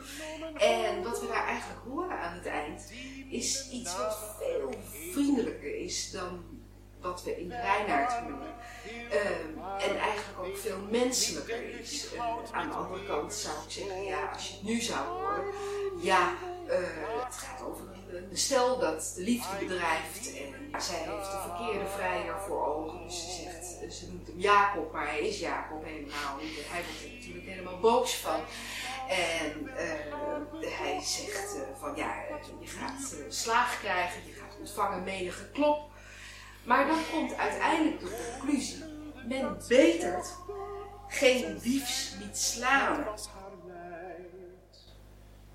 [0.58, 2.92] En wat we daar eigenlijk horen aan het eind
[3.30, 4.74] is iets wat veel
[5.12, 6.44] vriendelijker is dan
[7.02, 8.56] wat we in Reinaard horen.
[9.10, 12.14] Ehm, en eigenlijk ook veel menselijker is.
[12.14, 12.22] Eh,
[12.52, 15.54] aan de andere kant zou ik zeggen, ja, als je het nu zou horen,
[16.02, 16.34] ja,
[16.68, 16.78] eh,
[17.26, 20.34] het gaat over een stel dat de liefde bedrijft
[20.74, 23.04] en zij heeft de verkeerde vrijer voor ogen.
[23.04, 23.59] Dus ze zegt,
[23.92, 26.70] ze noemt hem Jacob, maar hij is Jacob helemaal niet.
[26.70, 28.40] Hij wordt er natuurlijk helemaal boos van.
[29.10, 32.14] En eh, hij zegt eh, van ja,
[32.60, 35.92] je gaat eh, slaag krijgen, je gaat ontvangen menige klop.
[36.64, 38.84] Maar dan komt uiteindelijk de conclusie,
[39.28, 40.36] men betert
[41.08, 43.06] geen wiefs niet slaan.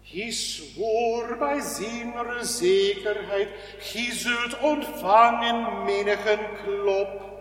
[0.03, 7.34] Hij zwoer bij zinnere zekerheid, gij zult ontvangen menigen klop.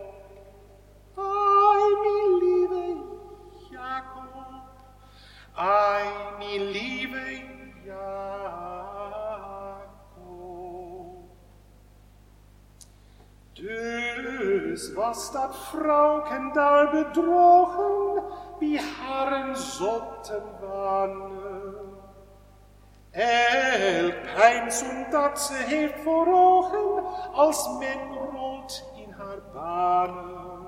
[5.56, 7.44] Ai, mi lieve
[7.86, 8.84] Jacob.
[13.54, 18.24] Dus was dat vrouwken daar bedrogen,
[18.60, 22.02] wie haren zotten wannen.
[23.12, 30.63] Elk pijns omdat ze heeft voor ogen, als men rolt in haar banen.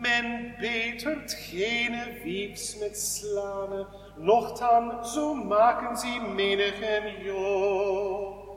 [0.00, 8.48] Men betert geen wieks met slanen, nochtan zo maken ze menigen joh.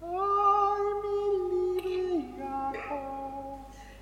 [0.00, 3.58] Ai, mi lieve Jacob.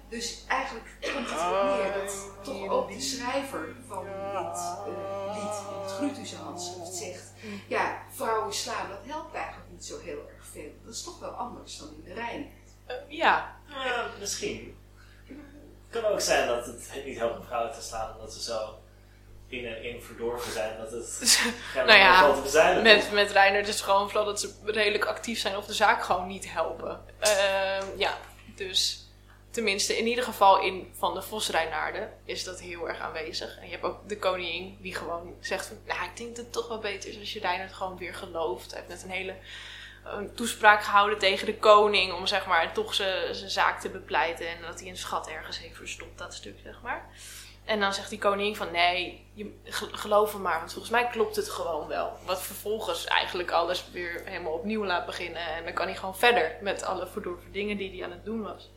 [0.08, 5.60] Dus eigenlijk komt het erop neer dat toch ook de schrijver van dit eh, lied
[5.74, 7.32] in het Gruthuse handschrift zegt,
[7.68, 10.70] ja, vrouwen slaan, dat helpt eigenlijk niet zo heel erg veel.
[10.84, 12.50] Dat is toch wel anders dan in de Rijn.
[12.86, 14.76] Eh, ja, Ja, misschien.
[15.92, 18.78] Het kan ook zijn dat het niet helpt om vrouwen te slaan, omdat ze zo
[19.48, 21.42] in en in verdorven zijn dat het
[21.86, 22.34] Nou ja,
[22.82, 26.26] met, met Reiner is gewoon vooral dat ze redelijk actief zijn of de zaak gewoon
[26.26, 27.00] niet helpen.
[27.18, 28.18] Ehm, ja,
[28.54, 29.06] dus
[29.50, 33.58] tenminste in ieder geval in Van de Vos Reinaarden is dat heel erg aanwezig.
[33.58, 36.52] En je hebt ook de koningin die gewoon zegt van, nou ik denk dat het
[36.52, 38.70] toch wel beter is als je Reinhard gewoon weer gelooft.
[38.70, 39.34] Hij heeft net een hele
[40.04, 44.48] een toespraak gehouden tegen de koning om zeg maar toch zijn zijn zaak te bepleiten
[44.48, 47.08] en dat hij een schat ergens heeft verstopt, dat stuk zeg maar.
[47.64, 51.06] En dan zegt die koningin van nee, je, ge- geloof me maar, want volgens mij
[51.06, 52.18] klopt het gewoon wel.
[52.26, 55.46] Wat vervolgens eigenlijk alles weer helemaal opnieuw laat beginnen.
[55.46, 58.42] En dan kan hij gewoon verder met alle verdorven dingen die hij aan het doen
[58.42, 58.70] was.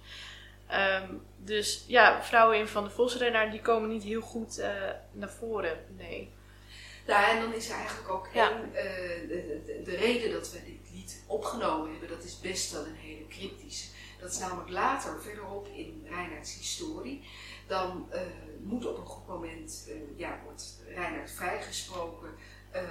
[0.67, 4.69] Ehm, dus ja, vrouwen in Van de Vosrennaar die komen niet heel goed eh,
[5.11, 6.33] naar voren, nee.
[7.07, 8.49] Nou, en dan is er eigenlijk ook Ja.
[8.51, 8.83] één, eh,
[9.27, 10.59] de, de, de reden dat we
[10.95, 13.87] lied opgenomen hebben, dat is best wel een hele cryptische.
[14.19, 17.23] Dat is namelijk later, verderop in Reinhardts historie.
[17.67, 18.19] Dan uh,
[18.61, 22.29] moet op een goed moment, uh, ja, wordt Reinhard vrijgesproken
[22.75, 22.81] uh,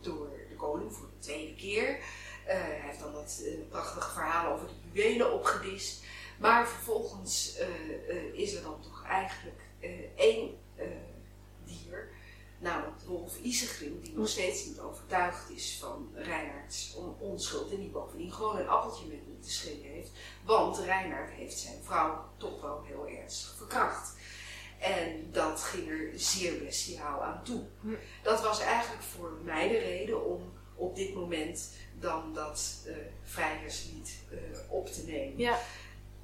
[0.00, 1.98] door de koning voor de tweede keer.
[2.44, 6.04] hij heeft dan dat prachtige verhaal over de juwelen opgedist.
[6.38, 7.58] Maar vervolgens
[8.32, 9.60] is er dan toch eigenlijk
[10.16, 10.58] één
[11.64, 12.08] dier
[12.64, 17.90] namelijk de wolf Isegrim, die nog steeds niet overtuigd is van Reinhard's onschuld en die
[17.90, 20.10] bovendien gewoon een appeltje met hem te schillen heeft.
[20.44, 24.16] Want Reinhard heeft zijn vrouw toch wel heel ernstig verkracht.
[24.78, 27.62] En dat ging er zeer bestiaal aan toe.
[28.22, 34.18] Dat was eigenlijk voor mij de reden om op dit moment dan dat uh, vrijheidslied
[34.32, 35.38] uh, op te nemen.
[35.38, 35.58] Ja.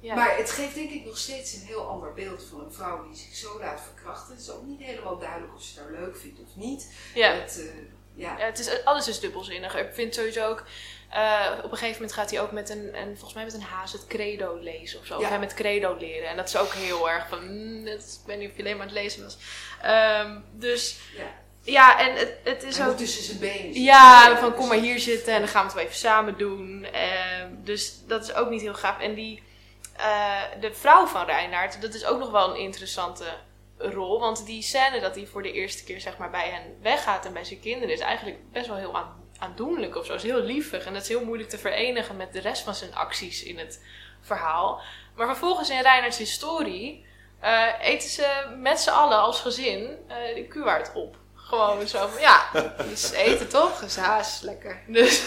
[0.01, 0.15] Ja.
[0.15, 3.17] Maar het geeft denk ik nog steeds een heel ander beeld van een vrouw die
[3.17, 4.33] zich zo laat verkrachten.
[4.33, 6.93] Het is ook niet helemaal duidelijk of ze het nou leuk vindt of niet.
[7.13, 7.33] Ja.
[7.33, 7.71] Het, uh,
[8.13, 8.37] ja.
[8.37, 8.45] ja.
[8.45, 9.75] het is, alles is dubbelzinnig.
[9.75, 10.63] Ik vind sowieso ook,
[11.13, 13.61] uh, op een gegeven moment gaat hij ook met een, en volgens mij met een
[13.61, 15.13] haas het credo lezen of zo.
[15.13, 15.23] Ja.
[15.23, 16.29] Of hij met credo leren.
[16.29, 18.77] En dat is ook heel erg van, mm, dat, ik weet niet of je alleen
[18.77, 19.37] maar aan het lezen was.
[20.25, 20.99] Um, dus...
[21.17, 21.39] Ja.
[21.63, 22.97] Ja, en het, het is Hij ook...
[22.97, 23.81] tussen zijn benen zitten.
[23.81, 26.85] Ja, van kom maar hier zitten en dan gaan we het wel even samen doen.
[26.93, 28.99] Uh, dus dat is ook niet heel gaaf.
[28.99, 29.43] En die,
[30.01, 33.25] uh, de vrouw van Reinhard, dat is ook nog wel een interessante
[33.77, 34.19] rol.
[34.19, 37.33] Want die scène dat hij voor de eerste keer zeg maar, bij hen weggaat en
[37.33, 40.13] bij zijn kinderen is eigenlijk best wel heel aan, aandoenlijk of zo.
[40.13, 42.95] is heel liefig en dat is heel moeilijk te verenigen met de rest van zijn
[42.95, 43.83] acties in het
[44.21, 44.81] verhaal.
[45.15, 47.05] Maar vervolgens in Reinhards historie
[47.43, 51.17] uh, eten ze met z'n allen als gezin uh, de kuwaard op.
[51.51, 52.49] Gewoon zo van, ja,
[52.89, 53.79] dus eten toch?
[53.79, 54.81] Dus haas, lekker.
[54.87, 55.23] Dus,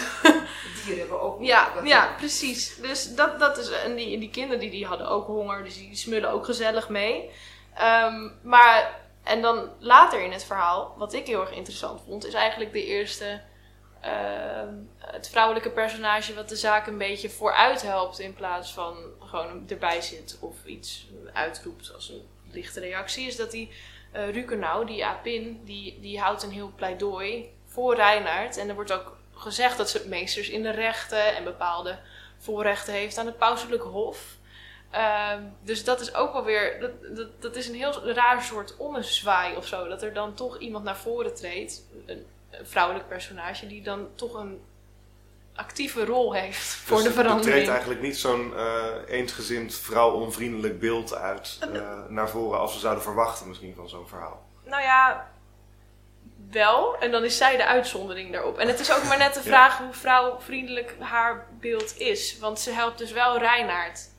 [0.75, 2.75] Dieren hebben ook ja, ja, precies.
[2.75, 5.95] Dus dat, dat is, en die, die kinderen die, die hadden ook honger, dus die
[5.95, 7.29] smullen ook gezellig mee.
[7.81, 12.33] Um, maar, en dan later in het verhaal, wat ik heel erg interessant vond, is
[12.33, 13.41] eigenlijk de eerste,
[14.05, 14.09] uh,
[14.97, 20.01] het vrouwelijke personage wat de zaak een beetje vooruit helpt in plaats van gewoon erbij
[20.01, 23.71] zit of iets uitroept als een lichte reactie, is dat die
[24.15, 28.57] uh, Rukenau, die Apin, die, die houdt een heel pleidooi voor Reinhard.
[28.57, 31.99] En er wordt ook gezegd dat ze meesters in de rechten en bepaalde
[32.37, 34.37] voorrechten heeft aan het pauselijk hof.
[34.93, 38.77] Uh, dus dat is ook wel weer, dat, dat, dat, is een heel raar soort
[38.77, 39.87] ommezwaai of zo.
[39.87, 44.33] Dat er dan toch iemand naar voren treedt, een, een vrouwelijk personage, die dan toch
[44.33, 44.61] een
[45.55, 47.45] actieve rol heeft voor dus de verandering.
[47.45, 52.79] Er treedt eigenlijk niet zo'n uh, eensgezind vrouw-onvriendelijk beeld uit uh, naar voren als we
[52.79, 54.45] zouden verwachten misschien van zo'n verhaal.
[54.63, 55.31] Nou ja,
[56.51, 56.97] wel.
[56.97, 58.57] En dan is zij de uitzondering daarop.
[58.57, 59.83] En het is ook maar net de vraag ja.
[59.83, 62.39] hoe vrouwvriendelijk haar beeld is.
[62.39, 64.09] Want ze helpt dus wel Reinaard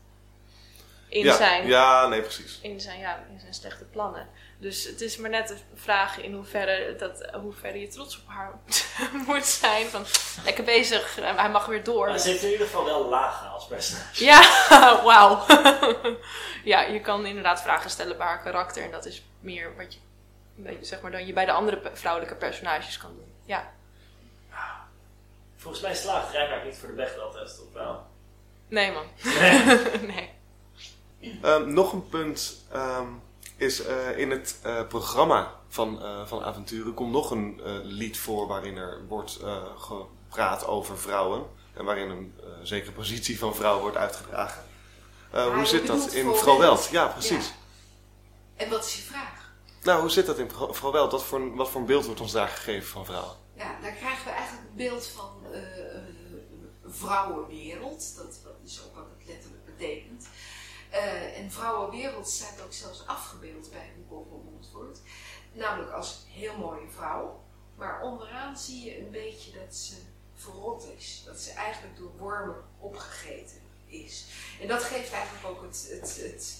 [1.08, 2.58] in, ja, zijn, ja, nee, precies.
[2.62, 4.28] in, zijn, ja, in zijn slechte plannen.
[4.58, 8.52] Dus het is maar net de vraag in hoeverre, dat, hoeverre je trots op haar
[9.26, 9.86] moet zijn.
[9.86, 10.04] Van,
[10.44, 12.06] lekker bezig, hij mag weer door.
[12.06, 14.24] Maar ze heeft in ieder geval wel lagen als personage.
[14.24, 14.40] Ja,
[15.04, 15.44] wauw.
[16.64, 18.82] ja, je kan inderdaad vragen stellen bij haar karakter.
[18.82, 22.98] En dat is meer wat je, zeg maar, dan je bij de andere vrouwelijke personages
[22.98, 23.32] kan doen.
[23.44, 23.74] Ja.
[25.56, 28.06] Volgens mij slaagt Reinhard niet voor de Bechdel-test, of wel?
[28.68, 29.06] Nee, man.
[29.22, 30.00] Nee.
[30.00, 30.34] nee.
[31.44, 33.22] Um, nog een punt um,
[33.56, 38.46] is uh, in het uh, programma van, uh, van Avonturen komt nog een lied voor
[38.46, 39.40] waarin er wordt
[39.78, 41.44] gepraat over vrouwen.
[41.74, 44.62] En waarin een zekere positie van vrouw wordt uitgedragen.
[45.30, 46.88] hoe zit dat in Vrouw Welt?
[46.90, 47.46] Ja, precies.
[47.46, 48.64] Ja.
[48.64, 49.50] En wat is je vraag?
[49.82, 51.12] Nou, hoe zit dat in Vrouw Welt?
[51.12, 53.34] Wat voor, wat voor een beeld wordt ons daar gegeven van vrouwen?
[53.54, 55.30] Ja, daar krijgen we eigenlijk een beeld van
[56.86, 58.16] vrouwenwereld.
[58.16, 60.26] Dat, dat is ook wat het letterlijk betekent.
[60.96, 64.98] Uh, en vrouwenwereld staat ook zelfs afgebeeld bij Hugo van Montfort.
[65.52, 67.44] Namelijk als heel mooie vrouw.
[67.74, 69.94] Maar onderaan zie je een beetje dat ze
[70.34, 71.22] verrot is.
[71.24, 74.24] Dat ze eigenlijk door wormen opgegeten is.
[74.60, 76.58] En dat geeft eigenlijk ook het, het, het,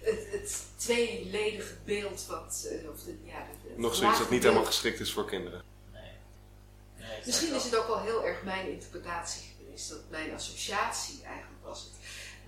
[0.00, 2.68] het, het tweeledige beeld wat...
[2.72, 5.62] Uh, of de, ja, de, Nog zoiets dat niet helemaal geschikt is voor kinderen.
[5.92, 6.02] Nee.
[6.96, 9.88] nee Misschien is het ook wel heel erg mijn interpretatie geweest.
[9.88, 11.92] Dat mijn associatie eigenlijk was het.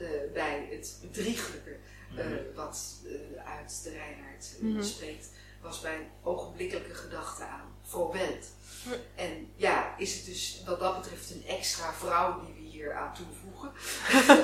[0.00, 2.54] Uh, bij het bedrieglijke uh, mm -hmm.
[2.54, 4.82] wat uh, uit de Reinhard mm -hmm.
[4.82, 8.46] spreekt, was mijn ogenblikkelijke gedachte aan voorbeeld.
[8.84, 8.92] Mm.
[9.14, 13.14] En ja, is het dus wat dat betreft een extra vrouw die we hier aan
[13.14, 13.72] toevoegen,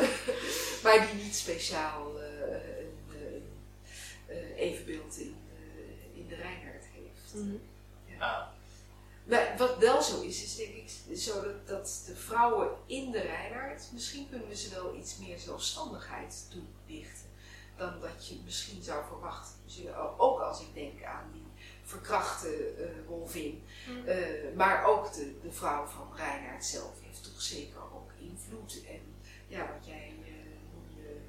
[0.82, 3.42] maar die niet speciaal een,
[4.56, 5.36] evenbeeld in,
[6.14, 7.46] in de Reinhard heeft.
[8.04, 8.18] Ja.
[8.18, 8.55] Ah.
[9.26, 13.20] Maar wat wel zo is, is denk ik zo dat, dat de vrouwen in de
[13.20, 17.26] Reinhard, misschien kunnen we ze wel iets meer zelfstandigheid toedichten
[17.76, 19.54] dan dat je misschien zou verwachten.
[19.64, 19.80] Dus
[20.16, 21.46] ook als ik denk aan die
[21.82, 24.08] verkrachte uh, Wolvin, mm.
[24.08, 24.16] uh,
[24.54, 29.00] maar ook de, de vrouw van Reinhard zelf heeft toch zeker ook in invloed en
[29.48, 30.32] ja, wat jij eh,
[30.72, 31.20] noemde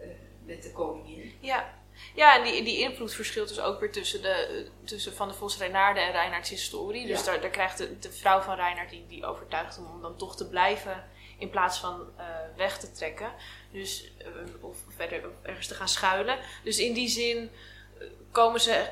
[0.00, 0.08] eh,
[0.44, 1.32] met de koningin.
[1.40, 1.80] Ja.
[2.14, 5.58] Ja, en die, die invloed verschilt dus ook weer tussen, de, tussen Van de Vos
[5.58, 7.06] Reinaarde en Reinaards historie.
[7.06, 7.24] Dus Ja.
[7.24, 10.36] daar, daar krijgt de, de vrouw van Reinaard, die, die overtuigt hem om dan toch
[10.36, 11.04] te blijven
[11.38, 12.24] in plaats van eh,
[12.56, 13.32] weg te trekken.
[13.70, 14.26] Dus, eh,
[14.60, 16.38] of verder ergens te gaan schuilen.
[16.64, 17.50] Dus in die zin
[17.98, 18.88] eh, komen ze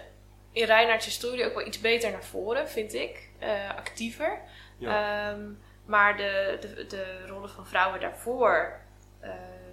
[0.52, 3.28] in Reinaards historie ook wel iets beter naar voren, vind ik.
[3.76, 4.40] Actiever.
[4.80, 5.50] Ehm,
[5.84, 8.80] maar de, de, de rollen van vrouwen daarvoor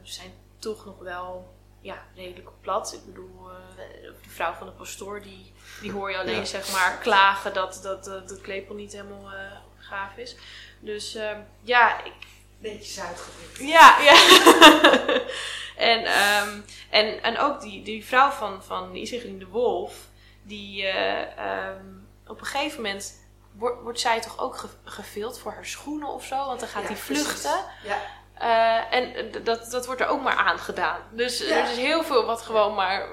[0.01, 2.93] zijn toch nog wel ja, redelijk plat.
[2.93, 6.45] Ik bedoel, eh, de vrouw van de pastoor, die, die hoor je alleen Ja.
[6.45, 10.35] zeg maar klagen dat, dat, dat de klepel niet helemaal eh, gaaf is.
[10.79, 12.13] Dus ehm, ja, ik,
[12.59, 13.57] Netjes uitgedrukt.
[13.57, 14.15] ja, ja.
[15.91, 19.93] en, ehm, en, en ook die, die vrouw van, van Isigrin de Wolf,
[20.41, 21.85] die eh, ehm,
[22.27, 26.25] op een gegeven moment wordt, wordt zij toch ook ge, gevild voor haar schoenen of
[26.25, 27.59] zo, want dan gaat hij vluchten.
[27.83, 28.01] Ja,
[28.39, 30.99] Eh, en dat, dat wordt er ook maar aangedaan.
[31.11, 31.57] Dus Ja.
[31.57, 33.07] er is heel veel wat gewoon maar.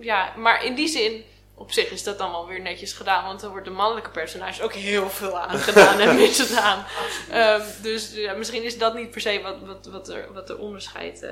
[0.00, 3.40] Ja, maar in die zin, op zich is dat dan wel weer netjes gedaan, want
[3.40, 6.78] dan wordt de mannelijke personage ook heel veel aangedaan en misgedaan.
[6.78, 7.30] absoluut.
[7.30, 10.58] Ehm, dus ja, misschien is dat niet per se wat, wat, wat, er, wat er
[10.58, 11.28] onderscheid is.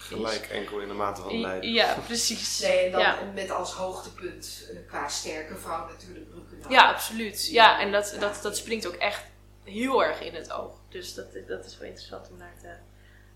[0.00, 1.72] Gelijk enkel in de mate van lijden.
[1.72, 2.60] Ja, precies.
[2.60, 3.18] nee, en dan ja.
[3.34, 6.26] met als hoogtepunt eh, qua sterke vrouw natuurlijk
[6.68, 7.48] ja, absoluut.
[7.50, 9.22] Ja, en dat, dat, dat springt ook echt
[9.68, 10.80] heel erg in het oog.
[10.88, 12.72] Dus dat, dat is wel interessant om naar te,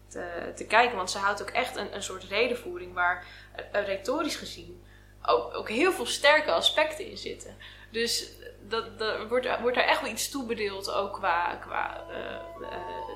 [0.09, 0.97] te, te kijken.
[0.97, 3.27] Want ze houdt ook echt een, een soort redenvoering waar
[3.73, 4.83] eh, retorisch gezien
[5.27, 7.57] ook, ook heel veel sterke aspecten in zitten.
[7.91, 8.31] Dus
[8.69, 12.71] dat, dat wordt, wordt er echt wel iets toebedeeld, ook qua, qua eh,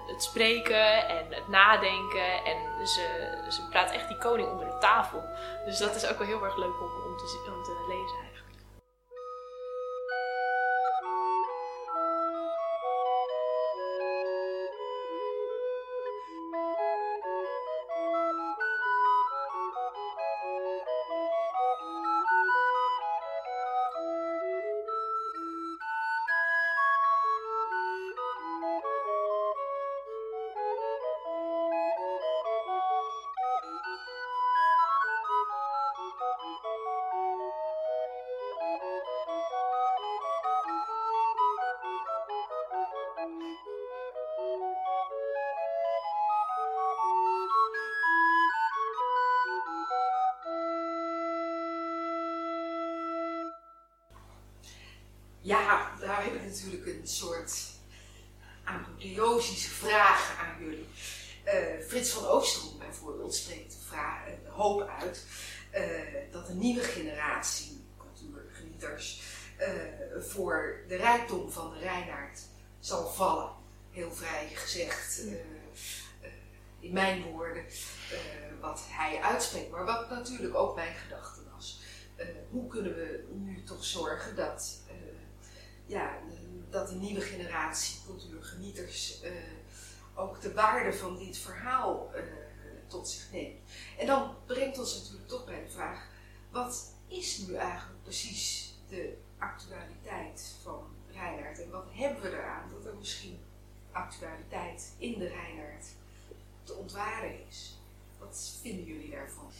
[0.06, 2.44] het spreken en het nadenken.
[2.44, 5.22] En ze, ze praat echt die koning onder de tafel.
[5.64, 8.25] Dus dat is ook wel heel erg leuk om, om, te, om te lezen
[55.46, 57.62] Ja, daar heb ik natuurlijk een soort
[58.64, 60.88] apotheosische vraag aan jullie.
[61.44, 65.26] Eh, Frits van Oosterom bijvoorbeeld spreekt de, vraag, eh, de hoop uit
[65.70, 65.82] eh,
[66.32, 69.22] dat een nieuwe generatie cultuurgenieters
[70.18, 72.40] voor de rijkdom van de Reinaard
[72.80, 73.50] zal vallen.
[73.90, 75.22] Heel vrij gezegd,
[76.80, 77.64] in mijn woorden,
[78.60, 81.80] wat hij uitspreekt, maar wat natuurlijk ook mijn gedachte was.
[82.50, 84.84] Hoe kunnen we nu toch zorgen dat,
[86.90, 89.30] een nieuwe generatie cultuurgenieters eh,
[90.14, 92.22] ook de waarde van dit verhaal eh,
[92.86, 93.58] tot zich neemt?
[93.98, 96.08] En dan brengt ons natuurlijk toch bij de vraag:
[96.50, 101.62] wat is nu eigenlijk precies de actualiteit van Reinhard?
[101.62, 103.38] En wat hebben we eraan dat er misschien
[103.92, 105.86] actualiteit in de Reinhard
[106.64, 107.78] te ontwaren is?
[108.18, 109.52] Wat vinden jullie daarvan?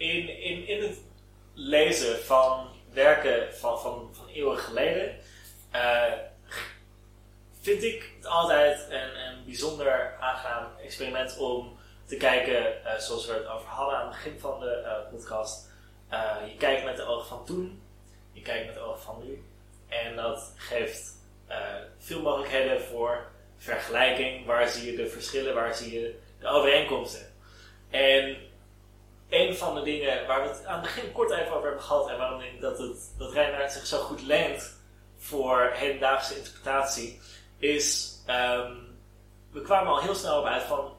[0.00, 0.98] in, in, in het
[1.54, 5.16] lezen van werken van, van, van eeuwen geleden
[5.70, 6.12] eh,
[7.60, 13.32] vind ik het altijd een, een bijzonder aangenaam experiment om te kijken, eh, zoals we
[13.32, 15.68] het over hadden aan het begin van de eh, podcast.
[16.46, 17.82] Je kijkt met de ogen van toen,
[18.32, 19.44] je kijkt met de ogen van nu.
[19.88, 21.18] En dat geeft
[21.98, 24.46] veel mogelijkheden voor vergelijking.
[24.46, 27.32] Waar zie je de verschillen, waar zie je de overeenkomsten?
[27.90, 28.36] En
[29.28, 32.08] een van de dingen waar we het aan het begin kort even over hebben gehad
[32.08, 34.79] en waarom ik denk dat, het, dat Reinhard zich zo goed leent
[35.20, 37.20] voor hedendaagse interpretatie,
[37.58, 38.72] is ehm,
[39.50, 40.92] we kwamen al heel snel op uit van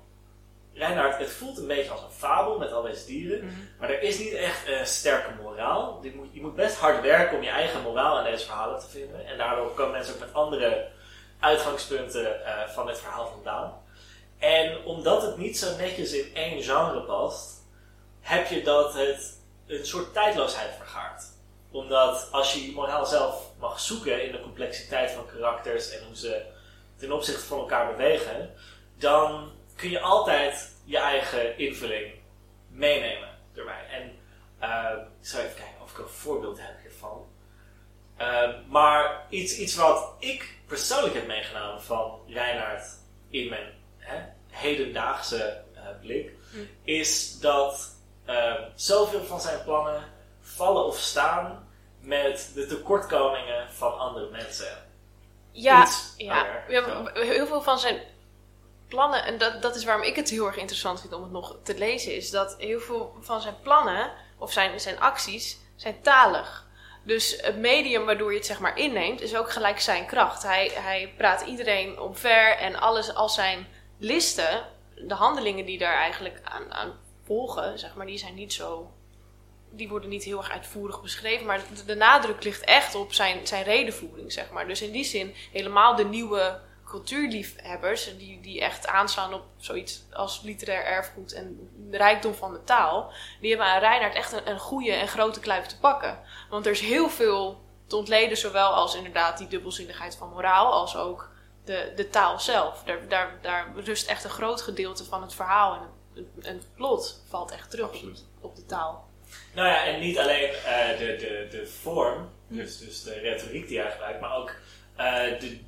[0.74, 4.20] Reinhard, het voelt een beetje als een fabel met al deze dieren, maar er is
[4.20, 6.00] niet echt een sterke moraal.
[6.02, 8.88] Je moet, je moet best hard werken om je eigen moraal in deze verhalen te
[8.90, 10.88] vinden en daardoor komen mensen ook met andere
[11.40, 13.82] uitgangspunten eh, van het verhaal vandaan.
[14.40, 17.50] En omdat het niet zo netjes in één genre past,
[18.22, 21.24] heb je dat het een soort tijdloosheid vergaart.
[21.72, 26.16] Omdat als je je moraal zelf mag zoeken in de complexiteit van karakters en hoe
[26.16, 26.46] ze
[26.96, 28.54] ten opzichte van elkaar bewegen,
[28.98, 32.14] dan kun je altijd je eigen invulling
[32.68, 33.88] meenemen erbij.
[33.90, 34.18] En
[34.60, 37.28] eh, ik zal even kijken of ik een voorbeeld heb hiervan.
[38.16, 42.84] Eh, maar iets, iets wat ik persoonlijk heb meegenomen van Reinhard
[43.30, 43.74] in mijn
[44.48, 46.32] hedendaagse eh, blik,
[46.84, 47.96] is dat
[48.26, 50.04] eh, zoveel van zijn plannen
[50.42, 51.68] vallen of staan
[52.02, 54.90] met de tekortkomingen van andere mensen.
[55.52, 56.64] Ja, Iets ja.
[56.68, 57.08] ja, zo.
[57.14, 58.02] heel veel van zijn
[58.88, 61.58] plannen, en dat, dat is waarom ik het heel erg interessant vind om het nog
[61.64, 66.70] te lezen, is dat heel veel van zijn plannen, of zijn, zijn acties, zijn talig.
[67.04, 70.44] Dus het medium waardoor je het zeg maar inneemt, is ook gelijk zijn kracht.
[70.44, 76.42] Hij, hij praat iedereen omver en alles als zijn listen, de handelingen die daar eigenlijk
[76.44, 78.92] aan, aan volgen, zeg maar, die zijn niet zo.
[79.72, 83.48] Die worden niet heel erg uitvoerig beschreven, maar de, de nadruk ligt echt op zijn,
[83.48, 84.68] zijn redenvoering, zeg maar.
[84.68, 90.42] Dus in die zin, helemaal de nieuwe cultuurliefhebbers, die, die echt aanslaan op zoiets als
[90.42, 94.60] literair erfgoed en de rijkdom van de taal, die hebben aan Reinhard echt een, een
[94.60, 96.20] goede en grote kluif te pakken.
[96.50, 100.96] Want er is heel veel te ontleden, zowel als inderdaad die dubbelzinnigheid van moraal, als
[100.96, 101.32] ook
[101.66, 102.84] de, de taal zelf.
[102.84, 105.82] Daar, daar, daar rust echt een groot gedeelte van het verhaal en
[106.14, 107.92] het, en het plot valt echt terug
[108.42, 109.10] op de taal.
[109.54, 113.80] Nou ja, en niet alleen eh, de, de, de vorm, dus, dus de retoriek die
[113.80, 114.56] hij gebruikt, maar ook
[114.96, 115.60] eh, de,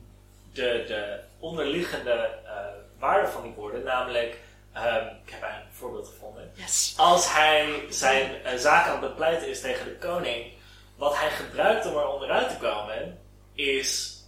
[0.53, 2.55] de, de onderliggende eh,
[2.99, 3.83] waarde van die woorden.
[3.83, 4.37] Namelijk,
[4.73, 6.51] ehm, ik heb een voorbeeld gevonden.
[6.53, 6.93] Yes.
[6.97, 10.51] Als hij zijn zaak aan het bepleiten is tegen de koning,
[10.95, 13.19] wat hij gebruikt om er onderuit te komen,
[13.53, 14.21] is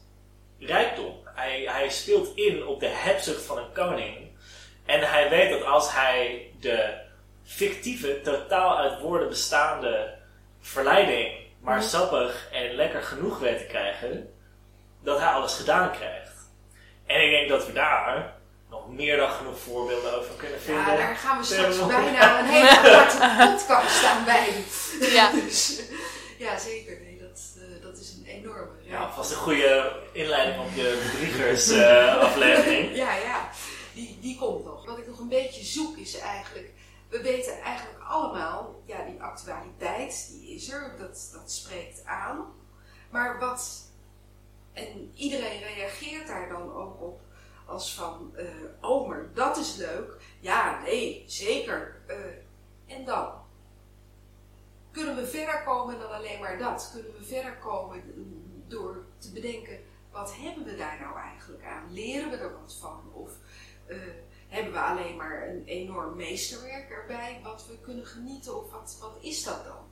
[0.59, 1.13] rijkdom.
[1.23, 4.27] Hij, hij speelt in op de hebzucht van een koning.
[4.85, 7.03] En hij weet dat als hij de
[7.45, 10.13] fictieve, totaal uit woorden bestaande
[10.61, 11.87] verleiding maar Mhm.
[11.87, 14.33] sappig en lekker genoeg weet te krijgen,
[15.03, 16.31] dat hij alles gedaan krijgt.
[17.05, 18.33] En ik denk dat we daar
[18.69, 20.83] nog meer dan genoeg voorbeelden over kunnen vinden.
[20.83, 23.17] Ja, daar gaan we straks bijna een hele aparte
[23.55, 24.47] podcast aan bij.
[24.99, 25.31] Ja.
[25.45, 25.81] Dus,
[26.37, 26.99] ja, zeker.
[27.01, 28.71] Nee, dat, eh, dat is een enorme.
[28.81, 32.95] Ja, vast een goede inleiding op je bedriegers eh, aflevering.
[32.95, 33.49] Ja, ja.
[33.93, 34.85] Die, die komt nog.
[34.85, 36.69] Wat ik nog een beetje zoek is eigenlijk...
[37.15, 40.95] We weten eigenlijk allemaal, ja, die actualiteit, die is er.
[40.97, 42.45] Dat, dat spreekt aan.
[43.09, 43.91] Maar wat...
[44.73, 47.21] En iedereen reageert daar dan ook op
[47.65, 48.31] als van...
[48.35, 48.45] eh
[48.81, 50.21] oh, maar dat is leuk.
[50.39, 52.01] Ja, nee, zeker.
[52.07, 53.33] Eh, en dan?
[54.91, 56.89] Kunnen we verder komen dan alleen maar dat?
[56.93, 58.03] Kunnen we verder komen
[58.67, 59.79] door te bedenken...
[60.11, 61.93] Wat hebben we daar nou eigenlijk aan?
[61.93, 63.01] Leren we er wat van?
[63.13, 63.31] Of
[63.85, 63.97] eh,
[64.47, 68.57] hebben we alleen maar een enorm meesterwerk erbij wat we kunnen genieten?
[68.57, 69.85] Of wat, wat is dat dan?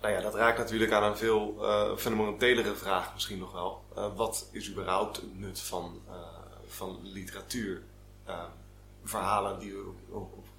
[0.00, 3.82] Nou ja, dat raakt natuurlijk aan een veel eh, fundamentelere vraag misschien nog wel.
[3.94, 6.14] Eh, wat is überhaupt het nut van, eh,
[6.66, 7.82] van literatuur?
[8.24, 8.44] Eh,
[9.04, 9.90] verhalen die we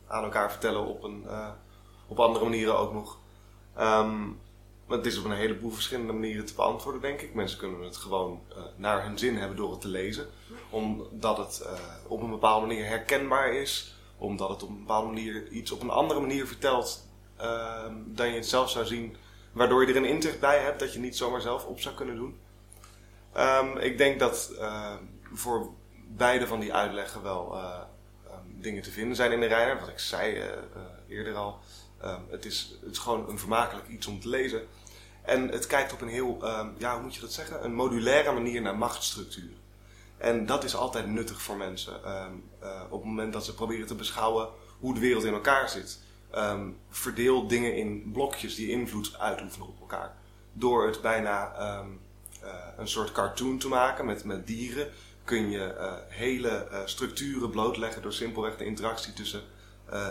[0.08, 1.26] aan elkaar vertellen op, een,
[2.08, 3.18] op andere manieren ook nog.
[3.76, 4.26] Ehm,
[4.86, 7.34] maar het is op een heleboel verschillende manieren te beantwoorden, denk ik.
[7.34, 8.42] Mensen kunnen het gewoon
[8.76, 10.28] naar hun zin hebben door het te lezen.
[10.72, 11.74] Omdat het eh,
[12.08, 13.96] op een bepaalde manier herkenbaar is.
[14.18, 17.08] Omdat het op een bepaalde manier iets op een andere manier vertelt
[17.38, 19.16] ehm, dan je het zelf zou zien.
[19.52, 22.16] Waardoor je er een inzicht bij hebt dat je niet zomaar zelf op zou kunnen
[22.16, 22.40] doen.
[23.34, 24.94] Ehm, ik denk dat eh,
[25.34, 25.74] voor
[26.08, 27.82] beide van die uitleggen wel eh,
[28.28, 29.80] ehm, dingen te vinden zijn in de Reiner.
[29.80, 30.48] Wat ik zei eh,
[31.08, 31.60] eerder al.
[32.02, 34.68] Ehm, het, is, het is gewoon een vermakelijk iets om te lezen.
[35.22, 37.64] En het kijkt op een heel, ehm, ja, hoe moet je dat zeggen?
[37.64, 39.58] Een modulaire manier naar machtsstructuren.
[40.22, 42.04] En dat is altijd nuttig voor mensen.
[42.04, 44.50] ehm, eh, op het moment dat ze proberen te beschouwen
[44.80, 46.00] hoe de wereld in elkaar zit.
[46.32, 50.16] Ehm, verdeel dingen in blokjes die invloed uitoefenen op elkaar.
[50.54, 51.90] Door het bijna ehm,
[52.42, 54.90] eh, een soort cartoon te maken met, met dieren,
[55.24, 59.42] kun je eh, hele structuren blootleggen door simpelweg de interactie tussen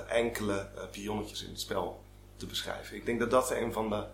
[0.09, 2.05] enkele pionnetjes in het spel
[2.37, 2.97] te beschrijven.
[2.97, 4.07] Ik denk dat dat een van de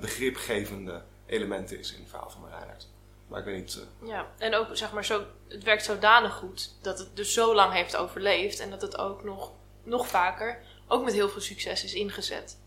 [0.00, 2.89] begripgevende elementen is in het verhaal van Reinhard.
[3.30, 3.86] Maar ik weet niet.
[4.02, 7.54] eh, Ja, en ook zeg maar zo, het werkt zodanig goed dat het dus zo
[7.54, 9.52] lang heeft overleefd en dat het ook nog,
[9.82, 12.58] nog vaker, ook met heel veel succes is ingezet.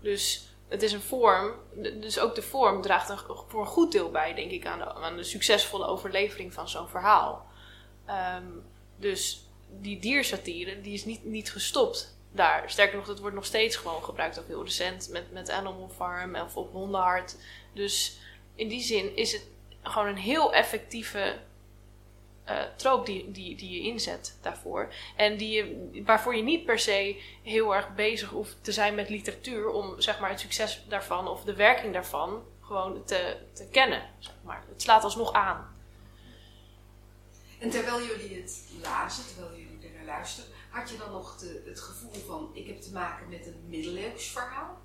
[0.00, 1.54] Dus het is een vorm,
[2.00, 4.94] dus ook de vorm draagt een, voor een goed deel bij, denk ik, aan de,
[4.94, 7.46] aan de succesvolle overlevering van zo'n verhaal.
[8.06, 8.46] Ehm,
[8.96, 9.48] dus
[9.80, 12.70] die diersatire, die is niet, niet gestopt daar.
[12.70, 16.36] Sterker nog, dat wordt nog steeds gewoon gebruikt, ook heel recent, met, met Animal Farm
[16.36, 17.36] of op Hondenhart.
[17.74, 18.18] Dus
[18.54, 19.46] in die zin is het
[19.84, 21.38] gewoon een heel effectieve
[22.44, 24.92] eh troop die, die, die je inzet daarvoor.
[25.16, 29.08] En die je, waarvoor je niet per se heel erg bezig hoeft te zijn met
[29.08, 34.10] literatuur om zeg maar, het succes daarvan of de werking daarvan gewoon te, te kennen.
[34.18, 34.64] Zeg maar.
[34.68, 35.76] Het slaat alsnog aan.
[37.58, 41.62] En terwijl jullie het lazen, terwijl jullie er naar luisteren, had je dan nog de,
[41.66, 44.82] het gevoel van: ik heb te maken met een middeleeuws verhaal?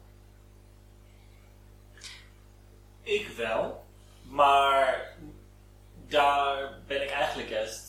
[3.02, 3.86] Ik wel,
[4.30, 5.16] maar
[6.08, 7.82] daar ben ik eigenlijk juist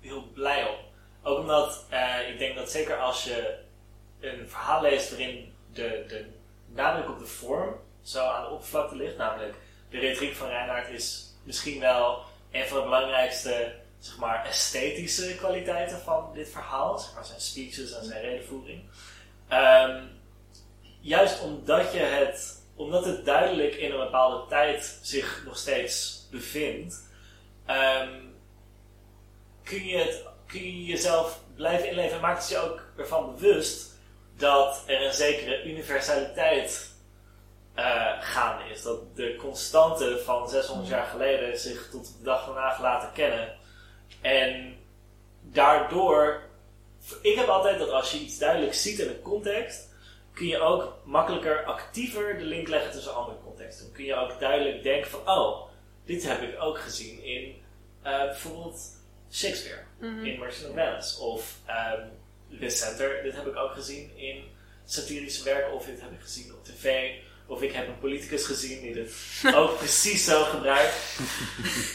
[0.00, 0.76] heel blij om.
[1.22, 3.58] Ook omdat eh, ik denk dat zeker als je
[4.20, 6.26] een verhaal leest waarin de, de
[6.66, 9.54] nadruk op de vorm zo aan de oppervlakte ligt, namelijk
[9.90, 15.98] de retoriek van Reinhard is misschien wel een van de belangrijkste zeg maar, esthetische kwaliteiten
[15.98, 18.82] van dit verhaal, zeg maar zijn speeches en zijn redenvoering.
[19.48, 20.04] Ehm,
[21.00, 27.02] juist omdat, je het, omdat het duidelijk in een bepaalde tijd zich nog steeds bevindt,
[27.66, 28.10] ehm,
[29.62, 33.94] kun, je het, kun je jezelf blijven inleven en maakt je ook ervan bewust
[34.36, 36.94] dat er een zekere universaliteit
[37.76, 38.82] uh, gaande is.
[38.82, 43.54] Dat de constanten van 600 jaar geleden zich tot de dag van vandaag laten kennen.
[44.20, 44.76] En
[45.42, 46.42] daardoor,
[47.22, 49.94] ik heb altijd dat als je iets duidelijk ziet in een context,
[50.36, 53.84] kun je ook makkelijker actiever de link leggen tussen andere contexten.
[53.84, 55.68] Dan kun je ook duidelijk denken van, oh,
[56.04, 57.54] dit heb ik ook gezien in
[58.04, 58.80] uh, bijvoorbeeld
[59.32, 60.24] Shakespeare, Mhm.
[60.24, 61.20] in Merchant of Venice.
[61.20, 62.10] Of um,
[62.48, 64.44] Liz Center, dit heb ik ook gezien in
[64.84, 67.10] satirische werken, of dit heb ik gezien op tv.
[67.48, 69.12] Of ik heb een politicus gezien die dit
[69.60, 70.94] ook precies zo gebruikt.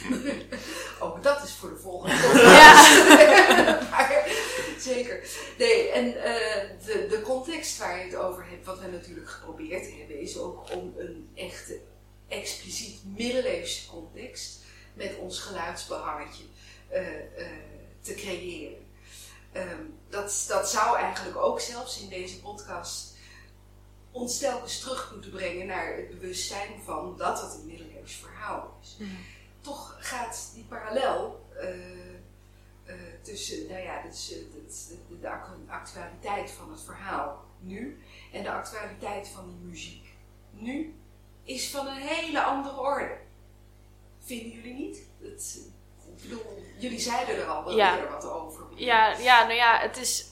[0.99, 2.15] Ook dat is voor de volgende
[2.51, 3.87] Ja.
[3.91, 4.27] maar,
[4.81, 5.29] zeker.
[5.57, 9.97] Nee, en eh, de, de context waar je het over hebt, wat we natuurlijk geprobeerd
[9.97, 11.79] hebben, is ook om een echte,
[12.27, 14.59] expliciet middeleeuwse context
[14.93, 16.43] met ons geluidsbehangetje
[16.87, 17.47] eh, eh,
[18.01, 18.85] te creëren.
[19.51, 23.15] Ehm, dat, dat zou eigenlijk ook zelfs in deze podcast
[24.11, 28.97] ons telkens terug moeten brengen naar het bewustzijn van dat het een middeleeuws verhaal is.
[29.61, 31.45] Toch gaat die parallel
[33.21, 39.27] tussen nou ja, eh, de, de ac- actualiteit van het verhaal nu en de actualiteit
[39.27, 40.05] van die muziek
[40.51, 40.95] nu
[41.43, 43.17] is van een hele andere orde.
[44.19, 44.97] Vinden jullie niet?
[46.15, 48.07] Ik bedoel, jullie zeiden er al wel Ja.
[48.09, 48.63] wat over.
[48.75, 50.29] Ja, ja, nou ja, het is.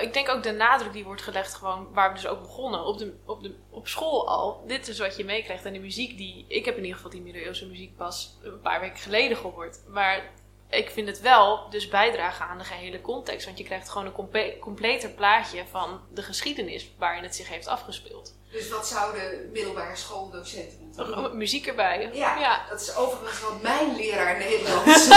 [0.00, 2.98] Ik denk ook de nadruk die wordt gelegd, gewoon waar we dus ook begonnen, op,
[2.98, 4.64] de, op, de, op school al.
[4.66, 5.64] Dit is wat je meekrijgt.
[5.64, 6.44] En de muziek die.
[6.48, 9.80] Ik heb in ieder geval die middeleeuwse muziek pas een paar weken geleden gehoord.
[9.88, 10.30] Maar
[10.70, 13.46] ik vind het wel dus bijdragen aan de gehele context.
[13.46, 17.66] Want je krijgt gewoon een comple- completer plaatje van de geschiedenis waarin het zich heeft
[17.66, 18.34] afgespeeld.
[18.50, 21.24] Dus wat zouden middelbare schooldocenten moeten doen?
[21.24, 22.10] Oh, Muziek erbij.
[22.12, 22.66] Ja, ja.
[22.68, 25.08] dat is overigens wat mijn leraar Nederlands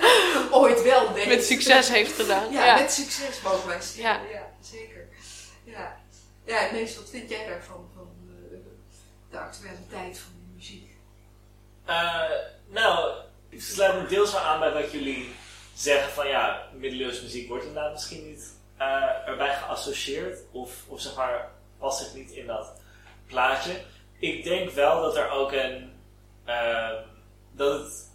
[0.60, 1.26] ooit wel deed.
[1.26, 2.52] Met succes heeft gedaan.
[2.52, 3.80] Ja, Ja, met succes mogen wij.
[3.96, 4.20] Ja.
[4.32, 5.08] Ja, zeker.
[5.64, 5.96] Ja.
[6.44, 7.90] ja, wat vind jij daarvan?
[7.94, 8.10] Van
[8.50, 8.58] eh,
[9.30, 10.90] de actualiteit van de muziek?
[11.84, 12.20] Eh,
[12.68, 13.14] nou,
[13.50, 15.34] ik sluit me deels aan bij wat jullie
[15.74, 21.16] zeggen van ja, middeleeuwse muziek wordt inderdaad misschien niet eh, erbij geassocieerd of, of zeg
[21.16, 22.72] maar past zich niet in dat
[23.26, 23.72] plaatje.
[24.18, 25.92] Ik denk wel dat er ook een,
[26.44, 26.90] eh,
[27.52, 28.08] dat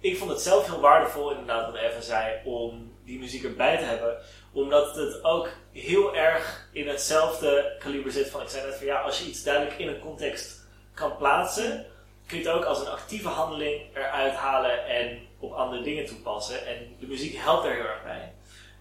[0.00, 3.84] ik vond het zelf heel waardevol inderdaad wat Evan zei om die muziek erbij te
[3.84, 4.18] hebben,
[4.52, 9.00] omdat het ook heel erg in hetzelfde kaliber zit van ik zei net van ja,
[9.00, 11.86] als je iets duidelijk in een context kan plaatsen,
[12.28, 16.66] kun je het ook als een actieve handeling eruit halen en op andere dingen toepassen.
[16.66, 18.32] En de muziek helpt daar heel erg bij.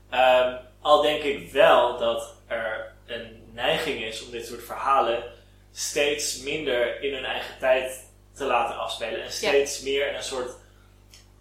[0.09, 5.23] Ehm, al denk ik wel dat er een neiging is om dit soort verhalen
[5.71, 9.23] steeds minder in hun eigen tijd te laten afspelen.
[9.23, 10.51] En steeds meer in een soort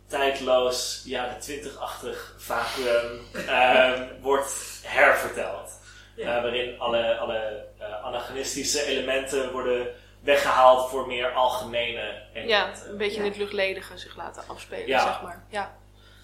[0.07, 5.71] tijdloos, jaren twintig-achtig vacuüm ehm, wordt herverteld.
[6.17, 6.37] Ja.
[6.37, 9.87] Eh, waarin alle, alle eh, anachronistische elementen worden
[10.27, 12.91] weggehaald voor meer algemene ja, elementen.
[12.91, 13.23] een beetje Ja.
[13.23, 15.03] in het luchtledige zich laten afspelen, Ja.
[15.03, 15.45] zeg maar.
[15.49, 15.77] Ja.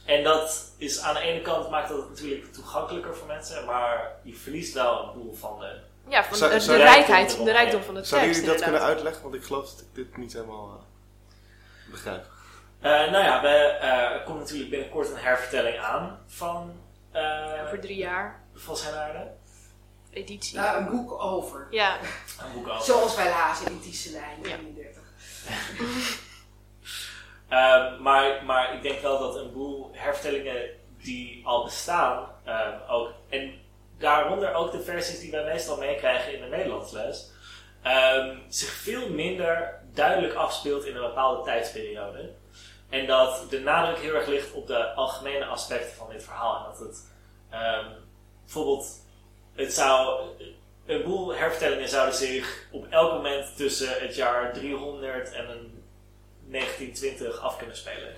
[0.06, 4.12] En dat is aan de ene kant maakt dat het natuurlijk toegankelijker voor mensen, maar
[4.22, 5.80] je verliest wel een boel van de.
[6.08, 8.08] Ja, van Zou- de, de zou- rijkheid, de rijkdom van de tekst.
[8.10, 8.78] Zouden jullie dat inderdaad.
[8.80, 9.22] kunnen uitleggen?
[9.22, 12.24] Want ik geloof dat ik dit niet helemaal eh, begrijp.
[12.80, 16.80] Eh, nou ja, we, eh, er komt natuurlijk binnenkort een hervertelling aan van
[17.12, 19.30] eh Over drie jaar, Vos en Aarde.
[20.12, 20.58] Editie.
[20.58, 21.66] Nou, een boek over.
[21.70, 21.98] Ja,
[22.40, 22.84] Een boek over.
[22.84, 24.56] Zoals wij lazen in Tisselijn Ja.
[24.56, 25.02] 31.
[27.48, 33.10] Ehm, maar, maar ik denk wel dat een boel hervertellingen die al bestaan, ehm, ook,
[33.28, 33.60] en
[33.98, 37.30] daaronder ook de versies die wij meestal meekrijgen in de Nederlandsles,
[37.82, 42.32] ehm, zich veel minder duidelijk afspeelt in een bepaalde tijdsperiode.
[42.88, 46.56] En dat de nadruk heel erg ligt op de algemene aspecten van dit verhaal.
[46.56, 47.10] En dat het
[47.50, 47.86] ehm,
[48.44, 48.86] bijvoorbeeld,
[49.54, 50.28] het zou,
[50.86, 55.84] een boel hervertellingen zouden zich op elk moment tussen het jaar 300 en een
[56.46, 58.14] 1920 af kunnen spelen.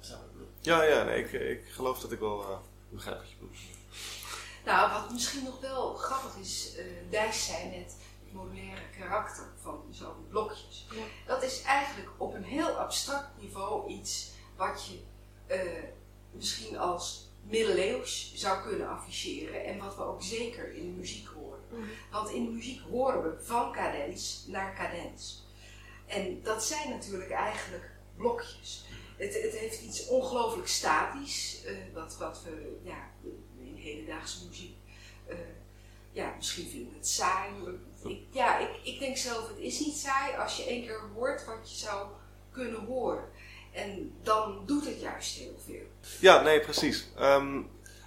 [0.00, 0.14] Zo.
[0.60, 2.58] Ja, ja, nee, ik, ik geloof dat ik wel eh,
[2.88, 3.58] begrijp wat je bedoelt.
[4.64, 9.84] Nou, wat misschien nog wel grappig is, eh Dijs zei net, het modulaire karakter van
[9.90, 10.86] zo'n blokjes.
[10.90, 11.02] Ja.
[11.26, 15.02] Dat is eigenlijk op een heel abstract niveau iets wat je
[15.46, 15.82] eh,
[16.30, 19.64] misschien als middeleeuws zou kunnen afficheren.
[19.64, 21.60] En wat we ook zeker in de muziek horen.
[21.68, 21.82] Mhm.
[22.10, 25.48] Want in de muziek horen we van cadens naar cadens.
[26.06, 28.84] En dat zijn natuurlijk eigenlijk blokjes.
[29.16, 33.10] Het, het heeft iets ongelooflijk statisch, eh, wat, wat we ja,
[33.58, 34.76] in hedendaagse muziek,
[35.26, 35.36] eh,
[36.12, 37.50] ja, misschien vinden we het saai.
[38.04, 41.44] Ik, ja, ik, ik denk zelf, het is niet saai als je één keer hoort
[41.44, 42.08] wat je zou
[42.50, 43.28] kunnen horen.
[43.72, 45.82] En dan doet het juist heel veel.
[46.20, 47.06] Ja, nee, precies.
[47.16, 47.54] Ehm,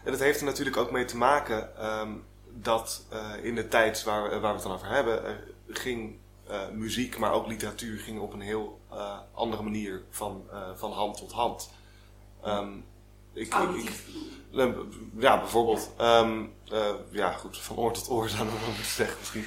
[0.04, 2.12] en dat heeft er natuurlijk ook mee te maken ehm,
[2.50, 6.16] dat eh, in de tijd waar, we- waar we het dan over hebben, er ging
[6.48, 10.44] eh, muziek, maar ook literatuur ging op een heel eh, andere manier van,
[10.76, 11.70] van hand tot hand.
[12.44, 12.74] Ehm,
[13.34, 13.92] ik, ik,
[15.18, 15.92] ja, bijvoorbeeld.
[17.12, 19.46] Ja, goed, van oor tot oor zou ik moeten zeggen misschien.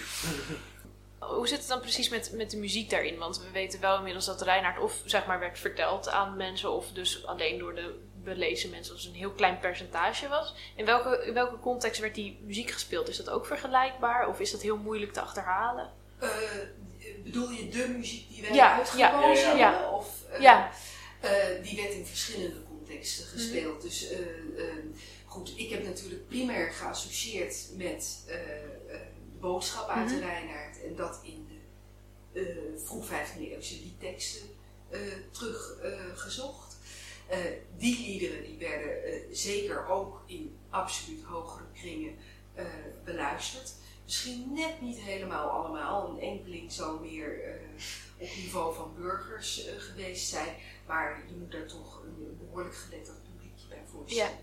[1.29, 3.19] Hoe zit het dan precies met, met de muziek daarin?
[3.19, 6.93] Want we weten wel inmiddels dat Reinhard of zeg maar werd verteld aan mensen, of
[6.93, 10.55] dus alleen door de belezen mensen, het een heel klein percentage was.
[10.77, 13.09] In welke, in welke context werd die muziek gespeeld?
[13.09, 15.93] Is dat ook vergelijkbaar of is dat heel moeilijk te achterhalen?
[16.19, 16.29] Eh,
[17.25, 19.91] bedoel je de muziek die wij Ja, uitgekozen ja, ja?
[19.91, 20.71] Of, eh, Ja.
[21.21, 21.31] eh,
[21.63, 23.83] die werd in verschillende contexten gespeeld.
[23.83, 24.07] Dus
[25.25, 28.25] goed, ik heb natuurlijk primair geassocieerd met
[29.47, 30.25] boodschap uit de Mhm.
[30.25, 31.55] Reinaard en dat in de
[32.41, 34.49] eh, vroeg 15e eeuwse liedteksten
[34.91, 36.77] eh teruggezocht.
[37.29, 37.39] Eh,
[37.77, 42.15] die liederen die werden zeker ook in absoluut hogere kringen
[43.05, 43.75] beluisterd.
[44.05, 46.09] Misschien net niet helemaal allemaal.
[46.09, 47.61] Een enkeling zou meer
[48.19, 50.55] op niveau van burgers geweest zijn.
[50.87, 54.39] Maar je moet daar toch een behoorlijk geletterd publiekje bij voorstellen.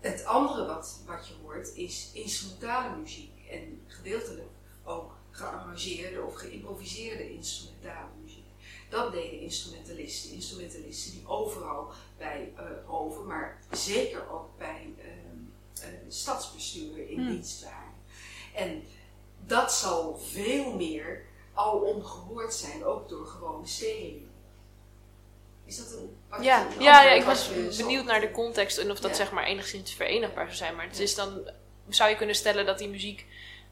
[0.00, 3.39] Het andere wat, wat je hoort is instrumentale muziek.
[3.50, 4.48] En gedeeltelijk
[4.84, 8.44] ook gearrangeerde of geïmproviseerde instrumentale muziek.
[8.88, 10.32] Dat deden instrumentalisten.
[10.32, 17.28] Instrumentalisten die overal bij eh hoven, maar zeker ook bij eh, stadsbesturen in Hmm.
[17.30, 17.94] dienst waren.
[18.54, 18.82] En
[19.46, 21.24] dat zal veel meer
[21.54, 24.28] al ongehoord zijn, ook door gewone stedelingen.
[25.64, 29.00] Is dat een, Ja, een ja, ja ik was benieuwd naar de context en of
[29.00, 29.16] dat Ja.
[29.16, 30.76] zeg maar enigszins verenigbaar zou zijn.
[30.76, 31.50] Maar het is dan,
[31.88, 33.26] zou je kunnen stellen dat die muziek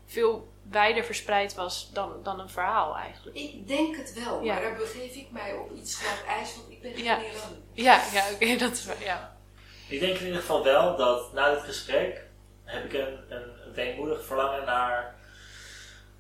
[0.09, 3.37] veel wijder verspreid was dan, dan een verhaal eigenlijk.
[3.37, 4.53] Ik denk het wel, Ja.
[4.53, 7.17] maar daar begeef ik mij op iets glad ijs, want ik ben geen Ja.
[7.17, 7.59] Nederlander.
[7.73, 9.37] Ja, ja oké, dat is wel, ja.
[9.89, 12.23] Ik denk in ieder geval wel dat na dit gesprek
[12.65, 15.15] heb ik een, een weemoedig verlangen naar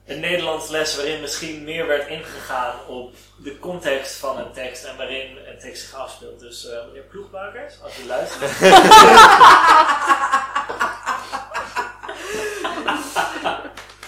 [0.06, 4.96] een Nederlands les waarin misschien meer werd ingegaan op de context van een tekst en
[4.96, 6.40] waarin een tekst zich afspeelt.
[6.40, 8.52] Dus eh, meneer Ploegmakers, als u luistert.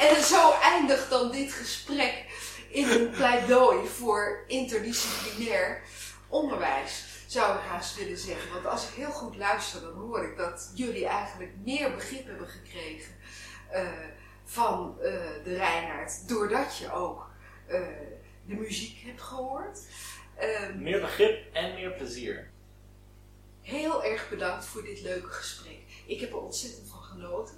[0.01, 2.25] En zo eindigt dan dit gesprek
[2.69, 5.83] in een pleidooi voor interdisciplinair
[6.29, 8.53] onderwijs, zou ik haast willen zeggen.
[8.53, 12.49] Want als ik heel goed luister, dan hoor ik dat jullie eigenlijk meer begrip hebben
[12.49, 13.15] gekregen
[13.71, 13.89] eh,
[14.45, 15.13] van eh,
[15.45, 17.31] de Reinaard, doordat je ook
[17.67, 17.81] eh,
[18.47, 19.81] de muziek hebt gehoord.
[20.37, 22.51] Ehm, meer begrip en meer plezier.
[23.63, 25.79] Heel erg bedankt voor dit leuke gesprek.
[26.07, 27.55] Ik heb er ontzettend van genoten.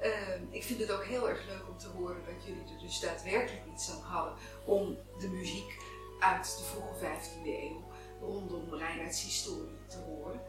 [0.00, 3.00] Ehm, ik vind het ook heel erg leuk om te horen dat jullie er dus
[3.00, 4.34] daadwerkelijk iets aan hadden
[4.64, 5.76] om de muziek
[6.20, 7.84] uit de vroege 15e eeuw
[8.20, 10.40] rondom Reinhard's historie te horen.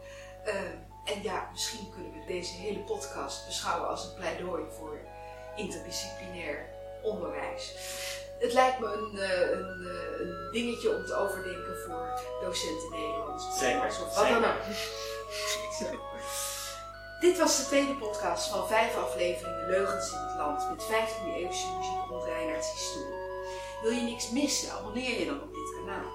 [0.44, 4.98] Ehm, en ja, misschien kunnen we deze hele podcast beschouwen als een pleidooi voor
[5.56, 6.66] interdisciplinair
[7.02, 7.74] onderwijs.
[8.38, 13.58] Het lijkt me een, eh, een, eh, een dingetje om te overdenken voor docenten Nederlands.
[13.58, 14.60] Zeker, Of wat dan ook.
[17.20, 21.76] Dit was de tweede podcast van vijf afleveringen Leugens in het Land met 15e eeuwse
[21.76, 23.18] muziek rond Reinhard's historie.
[23.82, 26.12] Wil je niks missen, abonneer je dan op dit kanaal.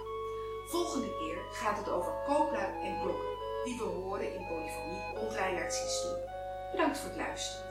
[0.66, 5.82] Volgende keer gaat het over koopluik en blokken, die we horen in polyfonie rond Reinhard's
[5.82, 6.30] historie.
[6.72, 7.71] Bedankt voor het luisteren.